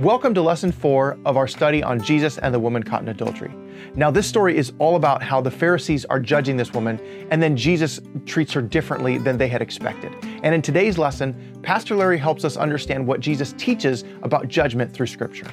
Welcome 0.00 0.34
to 0.34 0.42
lesson 0.42 0.72
four 0.72 1.16
of 1.24 1.36
our 1.36 1.46
study 1.46 1.80
on 1.80 2.02
Jesus 2.02 2.38
and 2.38 2.52
the 2.52 2.58
woman 2.58 2.82
caught 2.82 3.02
in 3.02 3.08
adultery. 3.10 3.54
Now, 3.94 4.10
this 4.10 4.26
story 4.26 4.56
is 4.56 4.72
all 4.80 4.96
about 4.96 5.22
how 5.22 5.40
the 5.40 5.52
Pharisees 5.52 6.04
are 6.06 6.18
judging 6.18 6.56
this 6.56 6.72
woman, 6.72 6.98
and 7.30 7.40
then 7.40 7.56
Jesus 7.56 8.00
treats 8.26 8.52
her 8.54 8.60
differently 8.60 9.18
than 9.18 9.38
they 9.38 9.46
had 9.46 9.62
expected. 9.62 10.12
And 10.42 10.52
in 10.52 10.62
today's 10.62 10.98
lesson, 10.98 11.60
Pastor 11.62 11.94
Larry 11.94 12.18
helps 12.18 12.44
us 12.44 12.56
understand 12.56 13.06
what 13.06 13.20
Jesus 13.20 13.54
teaches 13.56 14.02
about 14.24 14.48
judgment 14.48 14.92
through 14.92 15.06
Scripture. 15.06 15.46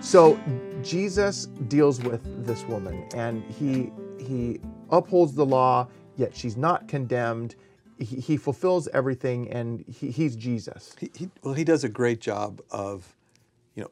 So, 0.00 0.36
Jesus 0.82 1.46
deals 1.68 2.00
with 2.00 2.44
this 2.44 2.64
woman, 2.64 3.06
and 3.14 3.44
he 3.44 3.92
he 4.18 4.58
upholds 4.90 5.32
the 5.32 5.46
law, 5.46 5.86
yet 6.16 6.34
she's 6.34 6.56
not 6.56 6.88
condemned 6.88 7.54
he, 7.98 8.16
he 8.16 8.36
fulfills 8.36 8.88
everything 8.88 9.50
and 9.50 9.84
he, 9.86 10.10
he's 10.10 10.36
Jesus. 10.36 10.94
He, 10.98 11.10
he, 11.14 11.30
well, 11.42 11.54
he 11.54 11.64
does 11.64 11.84
a 11.84 11.88
great 11.88 12.20
job 12.20 12.60
of, 12.70 13.14
you 13.74 13.82
know, 13.82 13.90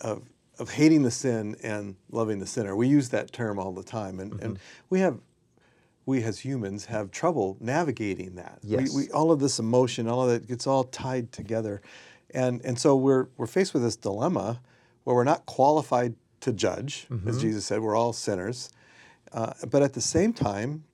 of, 0.00 0.28
of 0.58 0.70
hating 0.70 1.02
the 1.02 1.10
sin 1.10 1.56
and 1.62 1.96
loving 2.10 2.38
the 2.38 2.46
sinner. 2.46 2.76
We 2.76 2.86
use 2.86 3.08
that 3.08 3.32
term 3.32 3.58
all 3.58 3.72
the 3.72 3.82
time, 3.82 4.20
and, 4.20 4.32
mm-hmm. 4.32 4.44
and 4.44 4.58
we 4.90 5.00
have, 5.00 5.18
we 6.04 6.22
as 6.22 6.40
humans 6.40 6.84
have 6.86 7.10
trouble 7.10 7.56
navigating 7.58 8.34
that. 8.34 8.58
Yes. 8.62 8.92
We, 8.94 9.04
we, 9.04 9.10
all 9.12 9.32
of 9.32 9.40
this 9.40 9.58
emotion, 9.58 10.08
all 10.08 10.22
of 10.22 10.28
that 10.28 10.46
gets 10.46 10.66
all 10.66 10.84
tied 10.84 11.32
together, 11.32 11.80
and 12.34 12.60
and 12.64 12.78
so 12.78 12.96
we're 12.96 13.28
we're 13.36 13.46
faced 13.46 13.72
with 13.72 13.82
this 13.82 13.96
dilemma 13.96 14.60
where 15.04 15.16
we're 15.16 15.24
not 15.24 15.46
qualified 15.46 16.14
to 16.40 16.52
judge, 16.52 17.06
mm-hmm. 17.10 17.28
as 17.28 17.40
Jesus 17.40 17.64
said, 17.64 17.80
we're 17.80 17.96
all 17.96 18.12
sinners, 18.12 18.70
uh, 19.32 19.52
but 19.70 19.82
at 19.82 19.94
the 19.94 20.00
same 20.00 20.32
time, 20.32 20.84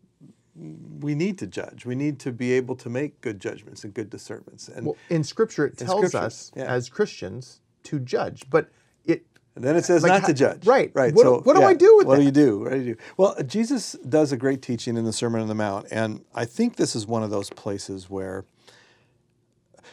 we 1.00 1.14
need 1.14 1.38
to 1.38 1.46
judge. 1.46 1.86
We 1.86 1.94
need 1.94 2.18
to 2.20 2.32
be 2.32 2.52
able 2.52 2.76
to 2.76 2.88
make 2.88 3.20
good 3.20 3.40
judgments 3.40 3.84
and 3.84 3.94
good 3.94 4.10
discernments. 4.10 4.68
And 4.68 4.86
well, 4.86 4.96
in 5.08 5.24
Scripture, 5.24 5.66
it 5.66 5.78
tells 5.78 6.14
us 6.14 6.50
yeah. 6.56 6.64
as 6.64 6.88
Christians 6.88 7.60
to 7.84 7.98
judge, 8.00 8.44
but 8.50 8.68
it. 9.04 9.24
And 9.54 9.64
then 9.64 9.76
it 9.76 9.84
says 9.84 10.02
like, 10.02 10.10
not 10.22 10.26
to 10.26 10.34
judge. 10.34 10.66
Right. 10.66 10.90
Right. 10.94 11.14
What, 11.14 11.22
so, 11.22 11.40
what 11.40 11.54
do 11.54 11.62
yeah, 11.62 11.68
I 11.68 11.74
do 11.74 11.96
with 11.96 12.06
what 12.06 12.14
that? 12.14 12.20
do 12.20 12.26
you 12.26 12.30
do? 12.30 12.60
What 12.60 12.70
do 12.70 12.78
you 12.78 12.94
do? 12.94 13.00
Well, 13.16 13.36
Jesus 13.46 13.92
does 14.08 14.32
a 14.32 14.36
great 14.36 14.62
teaching 14.62 14.96
in 14.96 15.04
the 15.04 15.12
Sermon 15.12 15.40
on 15.40 15.48
the 15.48 15.54
Mount, 15.54 15.86
and 15.90 16.24
I 16.34 16.44
think 16.44 16.76
this 16.76 16.94
is 16.94 17.06
one 17.06 17.22
of 17.22 17.30
those 17.30 17.50
places 17.50 18.10
where 18.10 18.44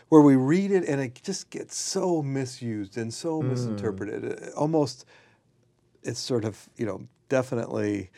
where 0.09 0.22
we 0.22 0.35
read 0.35 0.72
it 0.72 0.88
and 0.88 1.02
it 1.02 1.19
just 1.23 1.50
gets 1.50 1.75
so 1.75 2.22
misused 2.22 2.97
and 2.97 3.13
so 3.13 3.41
mm. 3.41 3.50
misinterpreted. 3.50 4.50
Almost, 4.55 5.05
it's 6.03 6.19
sort 6.19 6.45
of 6.45 6.69
you 6.77 6.85
know 6.85 7.07
definitely 7.29 8.11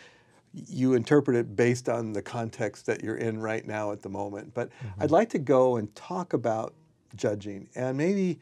you 0.67 0.93
interpret 0.93 1.37
it 1.37 1.55
based 1.55 1.89
on 1.89 2.13
the 2.13 2.21
context 2.21 2.85
that 2.85 3.03
you're 3.03 3.17
in 3.17 3.39
right 3.39 3.65
now 3.65 3.91
at 3.91 4.01
the 4.01 4.09
moment. 4.09 4.53
But 4.53 4.69
mm-hmm. 4.69 5.03
I'd 5.03 5.11
like 5.11 5.29
to 5.29 5.39
go 5.39 5.77
and 5.77 5.93
talk 5.95 6.33
about 6.33 6.73
judging 7.15 7.69
and 7.75 7.97
maybe 7.97 8.39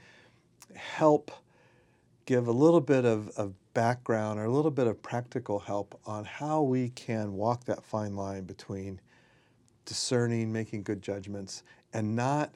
help 0.76 1.32
give 2.26 2.48
a 2.48 2.52
little 2.52 2.82
bit 2.82 3.06
of, 3.06 3.30
of 3.38 3.54
background 3.74 4.40
or 4.40 4.46
a 4.46 4.52
little 4.52 4.72
bit 4.72 4.88
of 4.88 5.02
practical 5.02 5.60
help 5.60 6.00
on 6.06 6.26
how 6.26 6.62
we 6.62 6.90
can 6.90 7.34
walk 7.34 7.66
that 7.66 7.84
fine 7.84 8.16
line 8.16 8.44
between 8.44 9.00
discerning, 9.86 10.52
making 10.52 10.84
good 10.84 11.02
judgments, 11.02 11.64
and 11.94 12.16
not 12.16 12.56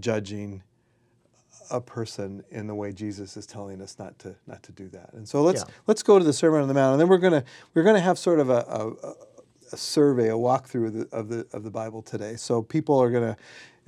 judging 0.00 0.62
a 1.70 1.80
person 1.80 2.42
in 2.50 2.66
the 2.66 2.74
way 2.74 2.92
Jesus 2.92 3.36
is 3.36 3.46
telling 3.46 3.80
us 3.80 3.98
not 3.98 4.18
to 4.20 4.34
not 4.46 4.62
to 4.64 4.72
do 4.72 4.88
that. 4.88 5.12
And 5.12 5.28
so 5.28 5.42
let's 5.42 5.64
yeah. 5.66 5.74
let's 5.86 6.02
go 6.02 6.18
to 6.18 6.24
the 6.24 6.32
Sermon 6.32 6.62
on 6.62 6.68
the 6.68 6.74
Mount, 6.74 6.92
and 6.92 7.00
then 7.00 7.08
we're 7.08 7.18
gonna 7.18 7.44
we're 7.74 7.84
gonna 7.84 8.00
have 8.00 8.18
sort 8.18 8.40
of 8.40 8.50
a, 8.50 8.64
a, 8.68 9.72
a 9.72 9.76
survey, 9.76 10.28
a 10.28 10.32
walkthrough 10.32 10.86
of 10.86 10.94
the, 10.94 11.08
of 11.16 11.28
the 11.28 11.46
of 11.52 11.62
the 11.62 11.70
Bible 11.70 12.02
today. 12.02 12.36
So 12.36 12.62
people 12.62 12.98
are 13.00 13.10
gonna 13.10 13.36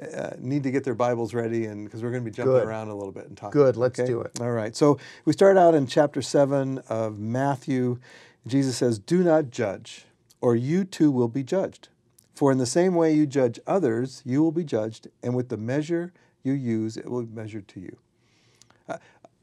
uh, 0.01 0.31
need 0.39 0.63
to 0.63 0.71
get 0.71 0.85
their 0.85 0.95
Bibles 0.95 1.35
ready, 1.35 1.67
and 1.67 1.85
because 1.85 2.03
we're 2.03 2.11
going 2.11 2.25
to 2.25 2.31
be 2.31 2.35
jumping 2.35 2.55
Good. 2.55 2.67
around 2.67 2.89
a 2.89 2.95
little 2.95 3.13
bit 3.13 3.27
and 3.27 3.37
talking. 3.37 3.61
Good, 3.61 3.77
let's 3.77 4.01
okay? 4.01 4.07
do 4.07 4.21
it. 4.23 4.33
All 4.41 4.53
right. 4.53 4.75
So 4.75 4.99
we 5.25 5.33
start 5.33 5.59
out 5.59 5.75
in 5.75 5.87
chapter 5.87 6.23
seven 6.23 6.79
of 6.89 7.19
Matthew. 7.19 7.99
Jesus 8.47 8.79
says, 8.79 8.99
"Do 8.99 9.23
not 9.23 9.51
judge, 9.51 10.07
or 10.41 10.57
you 10.57 10.85
too 10.85 11.11
will 11.11 11.29
be 11.29 11.43
judged. 11.43 11.89
For 12.35 12.51
in 12.51 12.57
the 12.57 12.67
same 12.67 12.95
way 12.95 13.13
you 13.13 13.27
judge 13.27 13.61
others, 13.67 14.23
you 14.25 14.43
will 14.43 14.53
be 14.53 14.65
judged, 14.65 15.09
and 15.23 15.35
with 15.35 15.51
the 15.51 15.59
measure 15.59 16.13
you 16.43 16.53
use, 16.53 16.97
it 16.97 17.09
will 17.09 17.23
be 17.23 17.35
measured 17.35 17.69
to 17.69 17.81
you. 17.81 17.97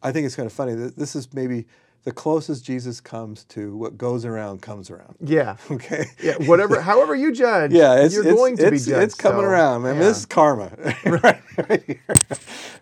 I 0.04 0.12
think 0.12 0.26
it's 0.26 0.36
kind 0.36 0.46
of 0.46 0.54
funny 0.54 0.74
that 0.76 0.96
this 0.96 1.16
is 1.16 1.34
maybe 1.34 1.66
the 2.04 2.12
closest 2.12 2.64
Jesus 2.64 3.02
comes 3.02 3.44
to 3.46 3.76
what 3.76 3.98
goes 3.98 4.24
around 4.24 4.62
comes 4.62 4.90
around. 4.90 5.18
Yeah. 5.20 5.58
Okay. 5.72 6.06
Yeah. 6.24 6.36
Whatever, 6.46 6.80
however 6.82 7.16
you 7.16 7.34
judge. 7.34 7.74
Yeah, 7.74 8.02
it's, 8.02 8.14
you're 8.14 8.26
it's, 8.26 8.34
going 8.34 8.58
to 8.58 8.68
it's, 8.68 8.86
be 8.86 8.92
judged. 8.92 9.04
It's 9.04 9.16
coming 9.16 9.42
so, 9.42 9.48
around, 9.48 9.82
man. 9.82 9.96
Yeah. 9.96 10.04
This 10.04 10.20
is 10.20 10.26
karma, 10.26 10.72
right, 11.06 11.42
right. 11.70 12.00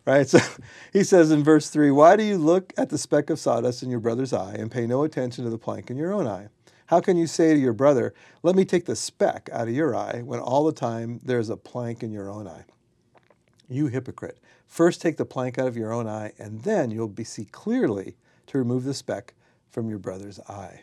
Right. 0.05 0.27
So 0.27 0.39
he 0.93 1.03
says 1.03 1.31
in 1.31 1.43
verse 1.43 1.69
three, 1.69 1.89
"Why 1.89 2.15
do 2.15 2.23
you 2.23 2.37
look 2.37 2.71
at 2.77 2.89
the 2.89 2.97
speck 2.99 3.31
of 3.31 3.39
sawdust 3.39 3.81
in 3.81 3.89
your 3.89 3.99
brother's 3.99 4.31
eye 4.33 4.53
and 4.53 4.69
pay 4.69 4.85
no 4.85 5.03
attention 5.03 5.43
to 5.43 5.49
the 5.49 5.57
plank 5.57 5.89
in 5.89 5.97
your 5.97 6.13
own 6.13 6.27
eye? 6.27 6.49
How 6.87 7.01
can 7.01 7.17
you 7.17 7.25
say 7.25 7.55
to 7.55 7.59
your 7.59 7.73
brother, 7.73 8.13
"Let 8.43 8.55
me 8.55 8.63
take 8.65 8.85
the 8.85 8.95
speck 8.95 9.49
out 9.51 9.67
of 9.67 9.73
your 9.73 9.95
eye," 9.95 10.21
when 10.21 10.39
all 10.39 10.63
the 10.63 10.71
time 10.71 11.19
there's 11.23 11.49
a 11.49 11.57
plank 11.57 12.03
in 12.03 12.11
your 12.11 12.29
own 12.29 12.47
eye? 12.47 12.65
You 13.69 13.87
hypocrite. 13.87 14.39
First 14.67 15.01
take 15.01 15.17
the 15.17 15.25
plank 15.25 15.57
out 15.57 15.67
of 15.67 15.77
your 15.77 15.93
own 15.93 16.07
eye, 16.07 16.33
and 16.37 16.61
then 16.61 16.91
you'll 16.91 17.07
be, 17.07 17.23
see 17.23 17.45
clearly 17.45 18.15
to 18.47 18.57
remove 18.57 18.83
the 18.83 18.93
speck 18.93 19.33
from 19.69 19.89
your 19.89 19.99
brother's 19.99 20.39
eye. 20.41 20.81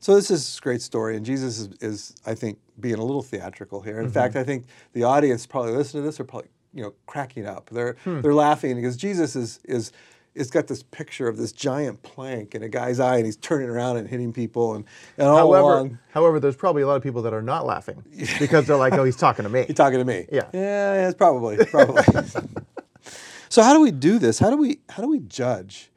So 0.00 0.14
this 0.14 0.30
is 0.30 0.58
a 0.58 0.60
great 0.60 0.82
story, 0.82 1.16
and 1.16 1.24
Jesus 1.24 1.58
is, 1.58 1.68
is 1.80 2.14
I 2.26 2.34
think, 2.34 2.58
being 2.78 2.96
a 2.96 3.04
little 3.04 3.22
theatrical 3.22 3.80
here. 3.80 3.98
In 3.98 4.04
mm-hmm. 4.06 4.12
fact, 4.12 4.36
I 4.36 4.44
think 4.44 4.66
the 4.92 5.04
audience 5.04 5.46
probably 5.46 5.72
listening 5.72 6.02
to 6.02 6.06
this 6.06 6.20
are 6.20 6.24
probably, 6.24 6.50
you 6.74 6.82
know, 6.82 6.92
cracking 7.06 7.46
up. 7.46 7.70
They're 7.70 7.96
hmm. 8.04 8.20
they're 8.20 8.34
laughing 8.34 8.76
because 8.76 8.96
Jesus 8.96 9.34
is 9.34 9.60
is 9.64 9.92
it's 10.34 10.50
got 10.50 10.66
this 10.66 10.82
picture 10.82 11.28
of 11.28 11.36
this 11.36 11.52
giant 11.52 12.02
plank 12.02 12.54
in 12.54 12.62
a 12.62 12.68
guy's 12.68 12.98
eye, 12.98 13.16
and 13.16 13.24
he's 13.24 13.36
turning 13.36 13.68
around 13.68 13.96
and 13.98 14.08
hitting 14.08 14.32
people, 14.32 14.74
and, 14.74 14.84
and 15.16 15.28
all 15.28 15.36
however, 15.36 15.62
along. 15.62 15.98
However, 16.12 16.40
there's 16.40 16.56
probably 16.56 16.82
a 16.82 16.86
lot 16.86 16.96
of 16.96 17.02
people 17.02 17.22
that 17.22 17.32
are 17.32 17.42
not 17.42 17.66
laughing 17.66 18.02
because 18.38 18.66
they're 18.66 18.76
like, 18.76 18.94
"Oh, 18.94 19.04
he's 19.04 19.16
talking 19.16 19.44
to 19.44 19.48
me." 19.48 19.64
he's 19.66 19.76
talking 19.76 19.98
to 19.98 20.04
me. 20.04 20.26
Yeah. 20.32 20.48
Yeah, 20.52 20.60
yeah 20.60 21.08
it's 21.08 21.16
probably 21.16 21.64
probably. 21.66 22.02
so 23.48 23.62
how 23.62 23.72
do 23.72 23.80
we 23.80 23.90
do 23.90 24.18
this? 24.18 24.38
How 24.38 24.50
do 24.50 24.56
we 24.56 24.80
how 24.90 25.02
do 25.02 25.08
we 25.08 25.20
judge? 25.20 25.90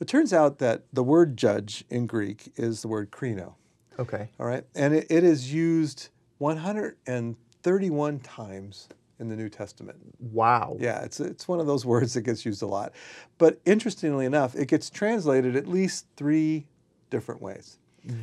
It 0.00 0.06
turns 0.06 0.32
out 0.32 0.58
that 0.58 0.84
the 0.92 1.02
word 1.02 1.36
judge 1.36 1.84
in 1.90 2.06
Greek 2.06 2.52
is 2.56 2.82
the 2.82 2.88
word 2.88 3.10
krino. 3.10 3.54
Okay. 3.98 4.28
All 4.38 4.46
right, 4.46 4.64
and 4.74 4.94
it, 4.94 5.06
it 5.10 5.24
is 5.24 5.52
used 5.52 6.08
131 6.38 8.20
times 8.20 8.88
in 9.20 9.28
the 9.28 9.36
New 9.36 9.48
Testament. 9.48 9.98
Wow. 10.20 10.76
Yeah, 10.78 11.02
it's 11.02 11.20
it's 11.20 11.48
one 11.48 11.60
of 11.60 11.66
those 11.66 11.84
words 11.84 12.14
that 12.14 12.22
gets 12.22 12.46
used 12.46 12.62
a 12.62 12.66
lot. 12.66 12.92
But 13.38 13.60
interestingly 13.64 14.26
enough, 14.26 14.54
it 14.54 14.68
gets 14.68 14.90
translated 14.90 15.56
at 15.56 15.66
least 15.66 16.06
three 16.16 16.66
different 17.10 17.42
ways. 17.42 17.78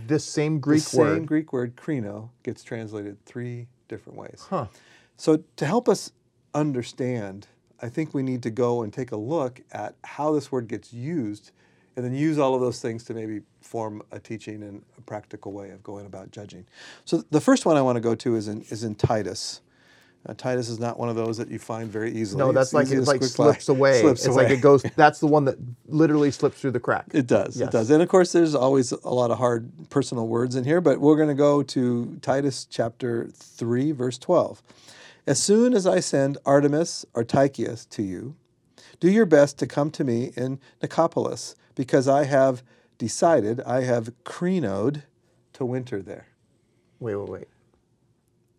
The 0.08 0.20
same 0.20 0.60
Greek 0.60 0.84
the 0.84 0.98
word. 0.98 1.16
same 1.16 1.26
Greek 1.26 1.54
word 1.54 1.76
krino 1.76 2.30
gets 2.44 2.64
translated 2.64 3.24
three 3.26 3.68
different 3.88 4.18
ways. 4.18 4.46
Huh. 4.50 4.68
So 5.18 5.44
to 5.58 5.66
help 5.66 5.88
us 5.88 6.12
understand, 6.54 7.48
I 7.82 7.90
think 7.90 8.14
we 8.14 8.24
need 8.24 8.42
to 8.44 8.50
go 8.50 8.84
and 8.84 8.92
take 8.92 9.12
a 9.12 9.18
look 9.18 9.62
at 9.72 9.96
how 10.04 10.34
this 10.34 10.52
word 10.52 10.68
gets 10.68 10.94
used 10.94 11.52
and 11.96 12.04
then 12.04 12.14
use 12.14 12.38
all 12.38 12.56
of 12.56 12.62
those 12.62 12.82
things 12.82 13.04
to 13.06 13.14
maybe 13.14 13.42
form 13.62 14.02
a 14.12 14.20
teaching 14.20 14.64
and 14.64 14.84
a 14.98 15.02
practical 15.02 15.54
way 15.54 15.70
of 15.70 15.82
going 15.84 16.06
about 16.06 16.32
judging. 16.32 16.66
So 17.06 17.24
the 17.30 17.42
first 17.42 17.66
one 17.66 17.78
I 17.78 17.82
want 17.82 17.96
to 17.96 18.02
go 18.02 18.16
to 18.16 18.36
is 18.36 18.48
in, 18.48 18.64
is 18.64 18.84
in 18.84 18.96
Titus. 18.96 19.62
Uh, 20.28 20.34
Titus 20.36 20.70
is 20.70 20.80
not 20.80 20.98
one 20.98 21.08
of 21.08 21.16
those 21.16 21.38
that 21.38 21.50
you 21.50 21.60
find 21.60 21.92
very 21.92 22.12
easily. 22.12 22.40
No, 22.40 22.52
that's 22.52 22.70
it's 22.70 22.74
like 22.74 22.90
it 22.90 23.02
like 23.02 23.24
slips 23.24 23.70
away. 23.70 24.02
Slips 24.02 24.26
it's 24.26 24.28
away. 24.28 24.46
like 24.46 24.54
it 24.54 24.62
goes. 24.62 24.82
That's 24.96 25.20
the 25.20 25.28
one 25.28 25.46
that 25.46 25.58
literally 25.88 26.32
slips 26.32 26.60
through 26.60 26.72
the 26.72 26.80
crack. 26.80 27.06
It 27.14 27.28
does. 27.28 27.58
Yes. 27.58 27.68
It 27.68 27.72
does. 27.72 27.90
And 27.92 28.02
of 28.02 28.10
course, 28.10 28.32
there's 28.32 28.56
always 28.56 28.92
a 28.92 29.10
lot 29.10 29.30
of 29.30 29.38
hard 29.38 29.70
personal 29.90 30.28
words 30.28 30.56
in 30.56 30.64
here. 30.64 30.82
But 30.82 31.00
we're 31.00 31.16
going 31.16 31.30
to 31.30 31.36
go 31.36 31.62
to 31.62 32.18
Titus 32.22 32.66
chapter 32.66 33.28
three, 33.28 33.92
verse 33.92 34.18
twelve. 34.18 34.64
As 35.28 35.42
soon 35.42 35.74
as 35.74 35.86
I 35.86 36.00
send 36.00 36.38
Artemas 36.46 37.06
or 37.14 37.24
Tychicus 37.24 37.86
to 37.86 38.02
you, 38.04 38.36
do 39.00 39.10
your 39.10 39.26
best 39.26 39.60
to 39.60 39.68
come 39.68 39.92
to 39.92 40.04
me 40.04 40.32
in 40.36 40.60
Nicopolis, 40.82 41.56
because 41.76 42.08
I 42.08 42.26
have 42.26 42.64
decided, 42.98 43.62
I 43.62 43.82
have 43.82 44.12
krinoed 44.24 45.04
to 45.54 45.66
winter 45.66 46.02
there. 46.02 46.28
Wait, 47.00 47.16
wait, 47.16 47.30
wait. 47.30 47.48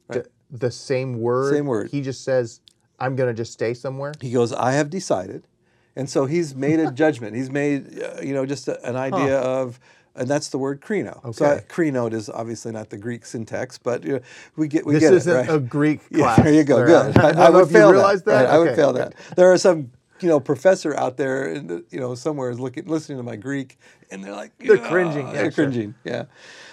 Right 0.08 0.26
the 0.60 0.70
same 0.70 1.20
word. 1.20 1.54
Same 1.54 1.66
word. 1.66 1.90
He 1.90 2.00
just 2.00 2.24
says, 2.24 2.60
"I'm 2.98 3.16
going 3.16 3.28
to 3.28 3.34
just 3.34 3.52
stay 3.52 3.74
somewhere." 3.74 4.12
He 4.20 4.30
goes, 4.30 4.52
"I 4.52 4.72
have 4.72 4.90
decided," 4.90 5.46
and 5.94 6.08
so 6.08 6.26
he's 6.26 6.54
made 6.54 6.80
a 6.80 6.90
judgment. 6.90 7.36
He's 7.36 7.50
made, 7.50 8.02
uh, 8.02 8.20
you 8.22 8.34
know, 8.34 8.46
just 8.46 8.68
a, 8.68 8.84
an 8.88 8.96
idea 8.96 9.40
huh. 9.40 9.62
of. 9.62 9.80
And 10.18 10.28
that's 10.28 10.48
the 10.48 10.56
word 10.56 10.80
krino. 10.80 11.22
Okay. 11.26 11.32
So 11.32 11.44
uh, 11.44 11.60
krino 11.68 12.10
is 12.10 12.30
obviously 12.30 12.72
not 12.72 12.88
the 12.88 12.96
Greek 12.96 13.26
syntax, 13.26 13.76
but 13.76 14.02
you 14.02 14.14
know, 14.14 14.20
we 14.56 14.66
get 14.66 14.86
we 14.86 14.94
this 14.94 15.02
get 15.02 15.12
isn't 15.12 15.30
it, 15.30 15.38
right? 15.40 15.50
a 15.50 15.58
Greek 15.58 16.08
class. 16.10 16.38
Yeah, 16.38 16.44
there 16.44 16.54
you 16.54 16.64
go. 16.64 16.86
Good. 16.86 17.18
I, 17.18 17.32
I, 17.32 17.46
I 17.48 17.50
would 17.50 17.68
fail 17.68 17.92
that. 17.92 18.24
that. 18.24 18.32
Right, 18.32 18.44
okay. 18.44 18.50
I 18.50 18.58
would 18.58 18.76
fail 18.76 18.94
that. 18.94 19.14
There 19.36 19.52
are 19.52 19.58
some 19.58 19.90
you 20.20 20.28
know 20.28 20.40
professor 20.40 20.94
out 20.96 21.16
there, 21.16 21.52
in 21.52 21.84
you 21.90 22.00
know 22.00 22.14
somewhere 22.14 22.50
is 22.50 22.58
looking 22.58 22.86
listening 22.86 23.18
to 23.18 23.24
my 23.24 23.36
Greek, 23.36 23.78
and 24.10 24.24
they're 24.24 24.32
like 24.32 24.56
they're 24.58 24.78
cringing. 24.78 25.26
Yeah, 25.26 25.32
they're 25.32 25.52
sure. 25.52 25.66
cringing. 25.66 25.94
Yeah. 26.04 26.24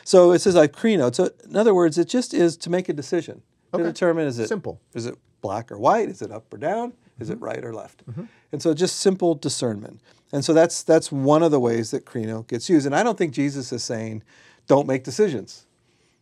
So 0.03 0.31
it 0.31 0.39
says 0.39 0.55
like 0.55 0.73
krino. 0.73 1.13
So 1.13 1.29
in 1.43 1.55
other 1.55 1.73
words, 1.73 1.97
it 1.97 2.07
just 2.07 2.33
is 2.33 2.57
to 2.57 2.69
make 2.69 2.89
a 2.89 2.93
decision 2.93 3.41
Okay. 3.73 3.83
to 3.83 3.89
determine 3.89 4.27
is 4.27 4.39
it 4.39 4.47
Simple. 4.47 4.79
is 4.93 5.05
it 5.05 5.15
black 5.41 5.71
or 5.71 5.77
white? 5.77 6.09
Is 6.09 6.21
it 6.21 6.31
up 6.31 6.53
or 6.53 6.57
down? 6.57 6.93
Is 7.19 7.29
it 7.29 7.39
right 7.39 7.63
or 7.63 7.73
left? 7.73 8.05
Mm-hmm. 8.09 8.23
And 8.51 8.61
so 8.61 8.73
just 8.73 8.97
simple 8.97 9.35
discernment. 9.35 9.99
And 10.31 10.43
so 10.43 10.53
that's 10.53 10.83
that's 10.83 11.11
one 11.11 11.43
of 11.43 11.51
the 11.51 11.59
ways 11.59 11.91
that 11.91 12.05
Krino 12.05 12.45
gets 12.47 12.69
used. 12.69 12.85
And 12.85 12.95
I 12.95 13.03
don't 13.03 13.17
think 13.17 13.33
Jesus 13.33 13.71
is 13.71 13.83
saying, 13.83 14.23
don't 14.67 14.87
make 14.87 15.03
decisions. 15.03 15.65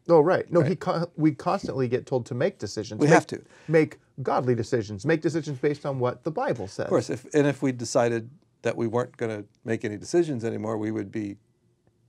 Oh, 0.09 0.19
right. 0.19 0.51
No, 0.51 0.61
he 0.61 0.75
co- 0.75 1.09
we 1.15 1.31
constantly 1.31 1.87
get 1.87 2.05
told 2.05 2.25
to 2.25 2.33
make 2.33 2.57
decisions. 2.59 2.99
We 2.99 3.05
Make- 3.07 3.13
have 3.13 3.27
to. 3.27 3.41
make 3.67 3.99
godly 4.21 4.55
decisions. 4.55 5.05
Make 5.05 5.21
decisions 5.21 5.59
based 5.59 5.85
on 5.85 5.99
what 5.99 6.23
the 6.23 6.31
Bible 6.31 6.67
says. 6.67 6.85
Of 6.85 6.89
course, 6.89 7.09
if 7.09 7.25
and 7.33 7.47
if 7.47 7.61
we 7.61 7.71
decided 7.71 8.29
that 8.63 8.75
we 8.75 8.87
weren't 8.87 9.15
going 9.17 9.31
to 9.43 9.47
make 9.63 9.85
any 9.85 9.97
decisions 9.97 10.43
anymore, 10.43 10.77
we 10.77 10.91
would 10.91 11.11
be 11.11 11.37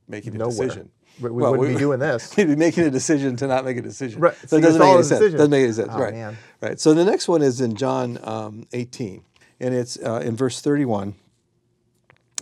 making 0.08 0.34
a 0.34 0.38
Nowhere. 0.38 0.66
decision. 0.68 0.90
We, 1.20 1.30
we 1.30 1.42
wouldn't 1.42 1.68
be 1.68 1.78
doing 1.78 1.98
this. 1.98 2.34
We'd 2.36 2.46
be 2.48 2.56
making 2.56 2.84
a 2.84 2.90
decision 2.90 3.36
to 3.36 3.46
not 3.46 3.64
make 3.64 3.76
a 3.76 3.82
decision. 3.82 4.20
Right. 4.20 4.34
So 4.42 4.46
So 4.46 4.56
it 4.56 4.60
doesn't 4.62 4.80
make 4.80 4.88
any 4.94 5.02
sense. 5.02 5.08
decision. 5.20 5.38
Doesn't 5.38 5.50
make 5.50 5.64
any 5.64 5.72
sense. 5.72 5.88
Oh, 5.92 5.98
right. 6.00 6.14
man. 6.14 6.36
Right. 6.60 6.80
So 6.80 6.94
the 6.94 7.04
next 7.04 7.28
one 7.28 7.42
is 7.42 7.60
in 7.60 7.74
John 7.76 8.18
um, 8.22 8.66
18, 8.72 9.22
and 9.60 9.74
it's 9.74 9.98
uh, 9.98 10.22
in 10.24 10.36
verse 10.36 10.60
31, 10.60 11.14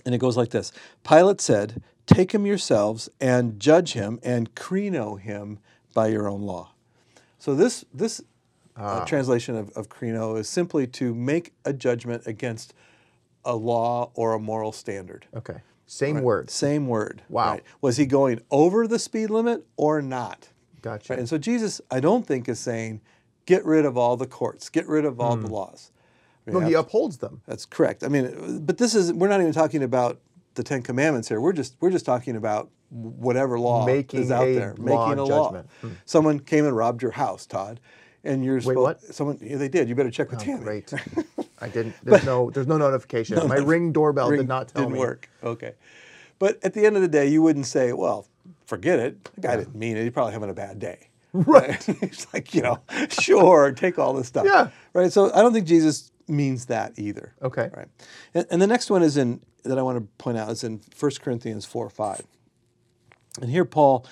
and 0.07 0.15
it 0.15 0.19
goes 0.19 0.37
like 0.37 0.51
this: 0.51 0.73
Pilate 1.05 1.41
said, 1.41 1.83
"Take 2.07 2.33
him 2.33 2.47
yourselves 2.47 3.09
and 3.21 3.59
judge 3.61 3.93
him 3.95 4.19
and 4.23 4.55
krino 4.55 5.19
him 5.21 5.59
by 5.95 6.09
your 6.09 6.29
own 6.29 6.43
law." 6.43 6.73
So 7.39 7.55
this 7.55 7.85
this 7.93 8.23
Ah. 8.77 9.03
uh, 9.03 9.05
translation 9.05 9.57
of, 9.57 9.71
of 9.77 9.89
krino 9.89 10.39
is 10.39 10.49
simply 10.49 10.87
to 10.87 11.13
make 11.15 11.53
a 11.65 11.73
judgment 11.73 12.23
against 12.27 12.73
a 13.45 13.55
law 13.57 14.11
or 14.15 14.33
a 14.33 14.39
moral 14.39 14.71
standard. 14.73 15.27
Okay. 15.35 15.59
Same 15.91 16.23
word. 16.23 16.51
Same 16.51 16.87
word. 16.87 17.23
Wow. 17.29 17.59
Was 17.81 17.97
he 17.97 18.07
going 18.07 18.41
over 18.49 18.87
the 18.87 18.99
speed 18.99 19.29
limit 19.29 19.67
or 19.77 20.01
not? 20.01 20.49
Gotcha. 20.83 21.13
Right? 21.13 21.19
And 21.19 21.29
so 21.29 21.37
Jesus, 21.37 21.81
I 21.91 21.99
don't 21.99 22.25
think, 22.25 22.49
is 22.49 22.61
saying, 22.61 23.01
get 23.45 23.65
rid 23.65 23.85
of 23.85 23.99
all 23.99 24.17
the 24.17 24.27
courts, 24.29 24.69
get 24.69 24.87
rid 24.87 25.05
of 25.05 25.19
all 25.21 25.37
the 25.37 25.49
laws. 25.49 25.91
I 26.47 26.51
mean, 26.51 26.59
Hmm. 26.59 26.63
No, 26.63 26.69
he 26.69 26.75
upholds 26.75 27.19
them. 27.19 27.43
that's 27.45 27.67
correct. 27.67 28.05
I 28.05 28.09
mean, 28.09 28.65
but 28.65 28.79
this 28.79 28.95
is 28.95 29.13
we're 29.13 29.27
not 29.29 29.41
even 29.41 29.53
talking 29.53 29.83
about 29.83 30.21
the 30.55 30.63
Ten 30.63 30.81
Commandments 30.81 31.29
here. 31.29 31.41
We're 31.41 31.53
just 31.53 31.75
we're 31.81 31.91
just 31.91 32.07
talking 32.07 32.37
about 32.37 32.71
whatever 32.91 33.59
law 33.59 33.85
Making 33.85 34.23
is 34.23 34.31
out 34.31 34.45
there, 34.45 34.75
law 34.79 35.09
making 35.09 35.25
a 35.25 35.27
judgment. 35.27 35.69
Hmm. 35.81 35.87
law. 35.89 35.93
Someone 36.05 36.39
came 36.39 36.67
and 36.67 36.77
robbed 36.77 37.03
your 37.03 37.13
house, 37.13 37.47
Todd, 37.47 37.81
and 38.25 38.45
you're 38.45 38.61
supposed. 38.61 38.79
what? 38.79 39.15
Someone 39.15 39.39
yeah, 39.43 39.57
they 39.57 39.69
did. 39.69 39.89
You 39.89 39.95
better 39.95 40.11
check 40.11 40.31
with 40.31 40.41
Oh, 40.41 40.45
Tammy. 40.45 40.63
great. 40.65 40.93
I 41.61 41.69
didn't. 41.69 41.95
There's 42.03 42.25
no. 42.25 42.51
There's 42.51 42.67
no 42.67 42.79
notification. 42.79 43.47
My 43.49 43.57
ring 43.57 43.93
doorbell 43.93 44.31
Ring 44.31 44.41
did 44.41 44.49
not 44.49 44.69
tell 44.69 44.83
didn't 44.83 44.95
me. 44.95 44.99
work. 45.01 45.29
Okay, 45.43 45.75
but 46.39 46.59
at 46.65 46.73
the 46.75 46.87
end 46.87 46.97
of 46.97 47.03
the 47.03 47.09
day, 47.09 47.27
you 47.29 47.43
wouldn't 47.43 47.67
say, 47.67 47.93
"Well, 47.93 48.27
forget 48.67 48.99
it. 48.99 49.25
The 49.35 49.41
guy 49.43 49.57
didn't 49.57 49.75
mean 49.77 49.97
it. 49.97 50.05
He's 50.05 50.13
probably 50.13 50.33
having 50.33 50.51
a 50.51 50.55
bad 50.55 50.79
day." 50.79 51.09
Right? 51.33 51.87
It's 52.03 52.27
like 52.35 52.55
you 52.57 52.63
know, 52.63 52.81
sure, 53.09 53.71
take 53.71 54.01
all 54.01 54.15
this 54.15 54.27
stuff. 54.27 54.47
Yeah. 54.47 54.71
Right. 54.93 55.13
So 55.13 55.33
I 55.33 55.43
don't 55.43 55.53
think 55.53 55.67
Jesus 55.67 56.11
means 56.27 56.67
that 56.67 56.99
either. 56.99 57.35
Okay. 57.41 57.71
Right. 57.73 57.87
And, 58.35 58.47
and 58.51 58.61
the 58.61 58.67
next 58.67 58.91
one 58.91 59.03
is 59.05 59.17
in 59.17 59.41
that 59.63 59.79
I 59.79 59.83
want 59.83 59.99
to 59.99 60.09
point 60.19 60.39
out 60.39 60.51
is 60.51 60.65
in 60.65 60.81
1 60.99 61.11
Corinthians 61.23 61.65
4 61.67 61.89
5. 61.89 62.23
And 63.43 63.49
here 63.51 63.65
Paul 63.65 64.05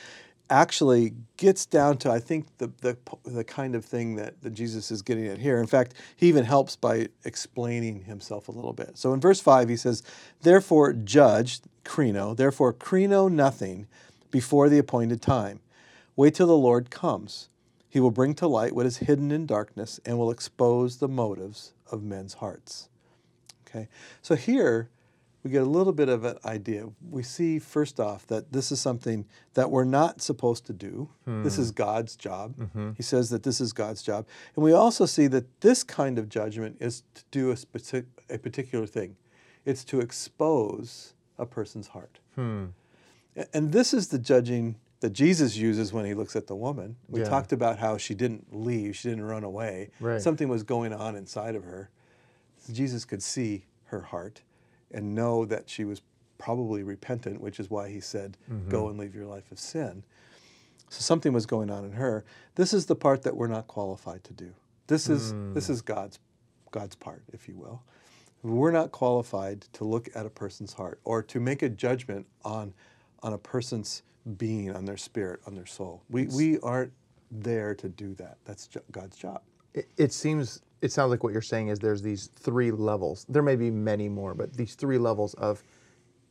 actually 0.50 1.14
gets 1.36 1.66
down 1.66 1.98
to, 1.98 2.10
I 2.10 2.18
think, 2.20 2.46
the, 2.58 2.70
the, 2.80 2.96
the 3.24 3.44
kind 3.44 3.74
of 3.74 3.84
thing 3.84 4.16
that, 4.16 4.40
that 4.42 4.50
Jesus 4.50 4.90
is 4.90 5.02
getting 5.02 5.26
at 5.26 5.38
here. 5.38 5.58
In 5.58 5.66
fact, 5.66 5.94
he 6.16 6.28
even 6.28 6.44
helps 6.44 6.76
by 6.76 7.08
explaining 7.24 8.04
himself 8.04 8.48
a 8.48 8.52
little 8.52 8.72
bit. 8.72 8.96
So 8.98 9.12
in 9.12 9.20
verse 9.20 9.40
5, 9.40 9.68
he 9.68 9.76
says, 9.76 10.02
Therefore 10.42 10.92
judge, 10.92 11.60
krino, 11.84 12.36
therefore 12.36 12.72
krino 12.72 13.30
nothing 13.30 13.86
before 14.30 14.68
the 14.68 14.78
appointed 14.78 15.22
time. 15.22 15.60
Wait 16.16 16.34
till 16.34 16.46
the 16.46 16.56
Lord 16.56 16.90
comes. 16.90 17.48
He 17.88 18.00
will 18.00 18.10
bring 18.10 18.34
to 18.34 18.46
light 18.46 18.74
what 18.74 18.86
is 18.86 18.98
hidden 18.98 19.30
in 19.30 19.46
darkness 19.46 19.98
and 20.04 20.18
will 20.18 20.30
expose 20.30 20.98
the 20.98 21.08
motives 21.08 21.72
of 21.90 22.02
men's 22.02 22.34
hearts. 22.34 22.88
Okay, 23.66 23.88
so 24.22 24.34
here 24.34 24.88
we 25.43 25.50
get 25.50 25.62
a 25.62 25.67
little 25.67 25.93
bit 25.93 26.08
of 26.08 26.25
an 26.25 26.37
idea. 26.44 26.88
We 27.11 27.23
see 27.23 27.58
first 27.58 28.00
off 28.00 28.26
that 28.26 28.52
this 28.52 28.73
is 28.73 28.81
something 28.81 29.25
that 29.55 29.70
we're 29.70 29.85
not 29.85 30.20
supposed 30.20 30.67
to 30.67 30.73
do. 30.73 31.08
This 31.26 31.58
is 31.58 31.70
hmm. 31.70 31.75
God's 31.76 32.17
job. 32.17 32.56
Mm-hmm. 32.56 32.90
He 32.96 33.02
says 33.02 33.31
that 33.31 33.43
this 33.43 33.61
is 33.61 33.73
God's 33.73 34.02
job, 34.02 34.26
and 34.56 34.64
we 34.64 34.73
also 34.73 35.06
see 35.06 35.26
that 35.29 35.61
this 35.61 35.85
kind 35.85 36.19
of 36.19 36.29
judgment 36.29 36.76
is 36.81 37.02
to 37.14 37.23
do 37.31 37.50
a, 37.50 37.55
speci- 37.55 38.06
a 38.29 38.38
particular 38.38 38.87
thing. 38.87 39.17
It's 39.64 39.85
to 39.85 40.00
expose 40.00 41.14
a 41.38 41.46
person's 41.46 41.88
heart. 41.88 42.19
Hmm. 42.34 42.67
A- 43.37 43.46
And 43.55 43.73
this 43.73 43.94
is 43.94 44.08
the 44.08 44.19
judging 44.19 44.76
that 45.00 45.11
Jesus 45.12 45.56
uses 45.56 45.93
when 45.93 46.05
he 46.05 46.14
looks 46.14 46.34
at 46.34 46.49
the 46.49 46.56
woman. 46.56 46.96
We 47.08 47.20
Yeah. 47.20 47.29
talked 47.29 47.52
about 47.52 47.79
how 47.79 47.96
she 47.99 48.14
didn't 48.14 48.46
leave, 48.50 48.96
she 48.96 49.08
didn't 49.11 49.25
run 49.25 49.44
away. 49.44 49.91
Right. 50.00 50.20
Something 50.20 50.49
was 50.49 50.64
going 50.64 50.93
on 50.93 51.14
inside 51.14 51.55
of 51.55 51.62
her. 51.64 51.91
Jesus 52.73 53.05
could 53.05 53.23
see 53.23 53.67
her 53.84 54.00
heart 54.00 54.43
and 54.93 55.14
know 55.14 55.44
that 55.44 55.69
she 55.69 55.85
was 55.85 56.02
probably 56.38 56.82
repentant, 56.82 57.40
which 57.40 57.58
is 57.61 57.70
why 57.70 57.88
he 57.88 58.00
said, 58.00 58.37
mm-hmm. 58.50 58.69
Go 58.69 58.88
and 58.88 58.99
leave 58.99 59.14
your 59.14 59.26
life 59.26 59.50
of 59.50 59.58
sin. 59.58 60.02
So 60.90 61.00
something 61.00 61.32
was 61.32 61.46
going 61.46 61.70
on 61.70 61.85
in 61.85 61.93
her. 61.93 62.25
This 62.55 62.73
is 62.73 62.87
the 62.87 62.94
part 62.94 63.23
that 63.23 63.37
we're 63.37 63.49
not 63.49 63.67
qualified 63.67 64.25
to 64.25 64.32
do. 64.32 64.55
This 64.87 65.08
is 65.08 65.32
this 65.52 65.67
mm. 65.67 65.70
is 65.70 65.82
God's 65.82 66.19
God's 66.70 66.96
part, 66.96 67.23
if 67.32 67.46
you 67.46 67.56
will. 67.56 67.82
We're 68.43 68.70
not 68.70 68.90
qualified 68.90 69.62
to 69.75 69.85
look 69.85 70.08
at 70.14 70.25
a 70.25 70.31
person's 70.31 70.73
heart 70.73 71.00
or 71.05 71.23
to 71.25 71.41
make 71.41 71.62
a 71.62 71.69
judgment 71.69 72.26
on 72.44 72.73
on 73.23 73.34
a 73.34 73.38
person's 73.38 74.02
being, 74.37 74.75
on 74.75 74.84
their 74.84 74.96
spirit, 74.96 75.41
on 75.46 75.55
their 75.55 75.67
soul. 75.67 76.02
We 76.08 76.26
we 76.26 76.58
aren't 76.61 76.93
there 77.31 77.75
to 77.75 77.88
do 77.88 78.14
that. 78.14 78.38
That's 78.46 78.69
God's 78.91 79.17
job. 79.17 79.43
It, 79.75 79.88
it 79.96 80.12
seems. 80.12 80.62
It 80.80 80.92
sounds 80.92 81.10
like 81.10 81.25
what 81.25 81.32
you're 81.32 81.42
saying 81.42 81.69
is 81.69 81.78
there's 81.80 82.02
these 82.02 82.28
three 82.34 82.70
levels. 82.70 83.26
There 83.28 83.42
may 83.42 83.56
be 83.56 83.70
many 83.70 84.08
more, 84.08 84.34
but 84.34 84.52
these 84.54 84.75
three 84.75 84.98
levels 84.98 85.34
of 85.34 85.62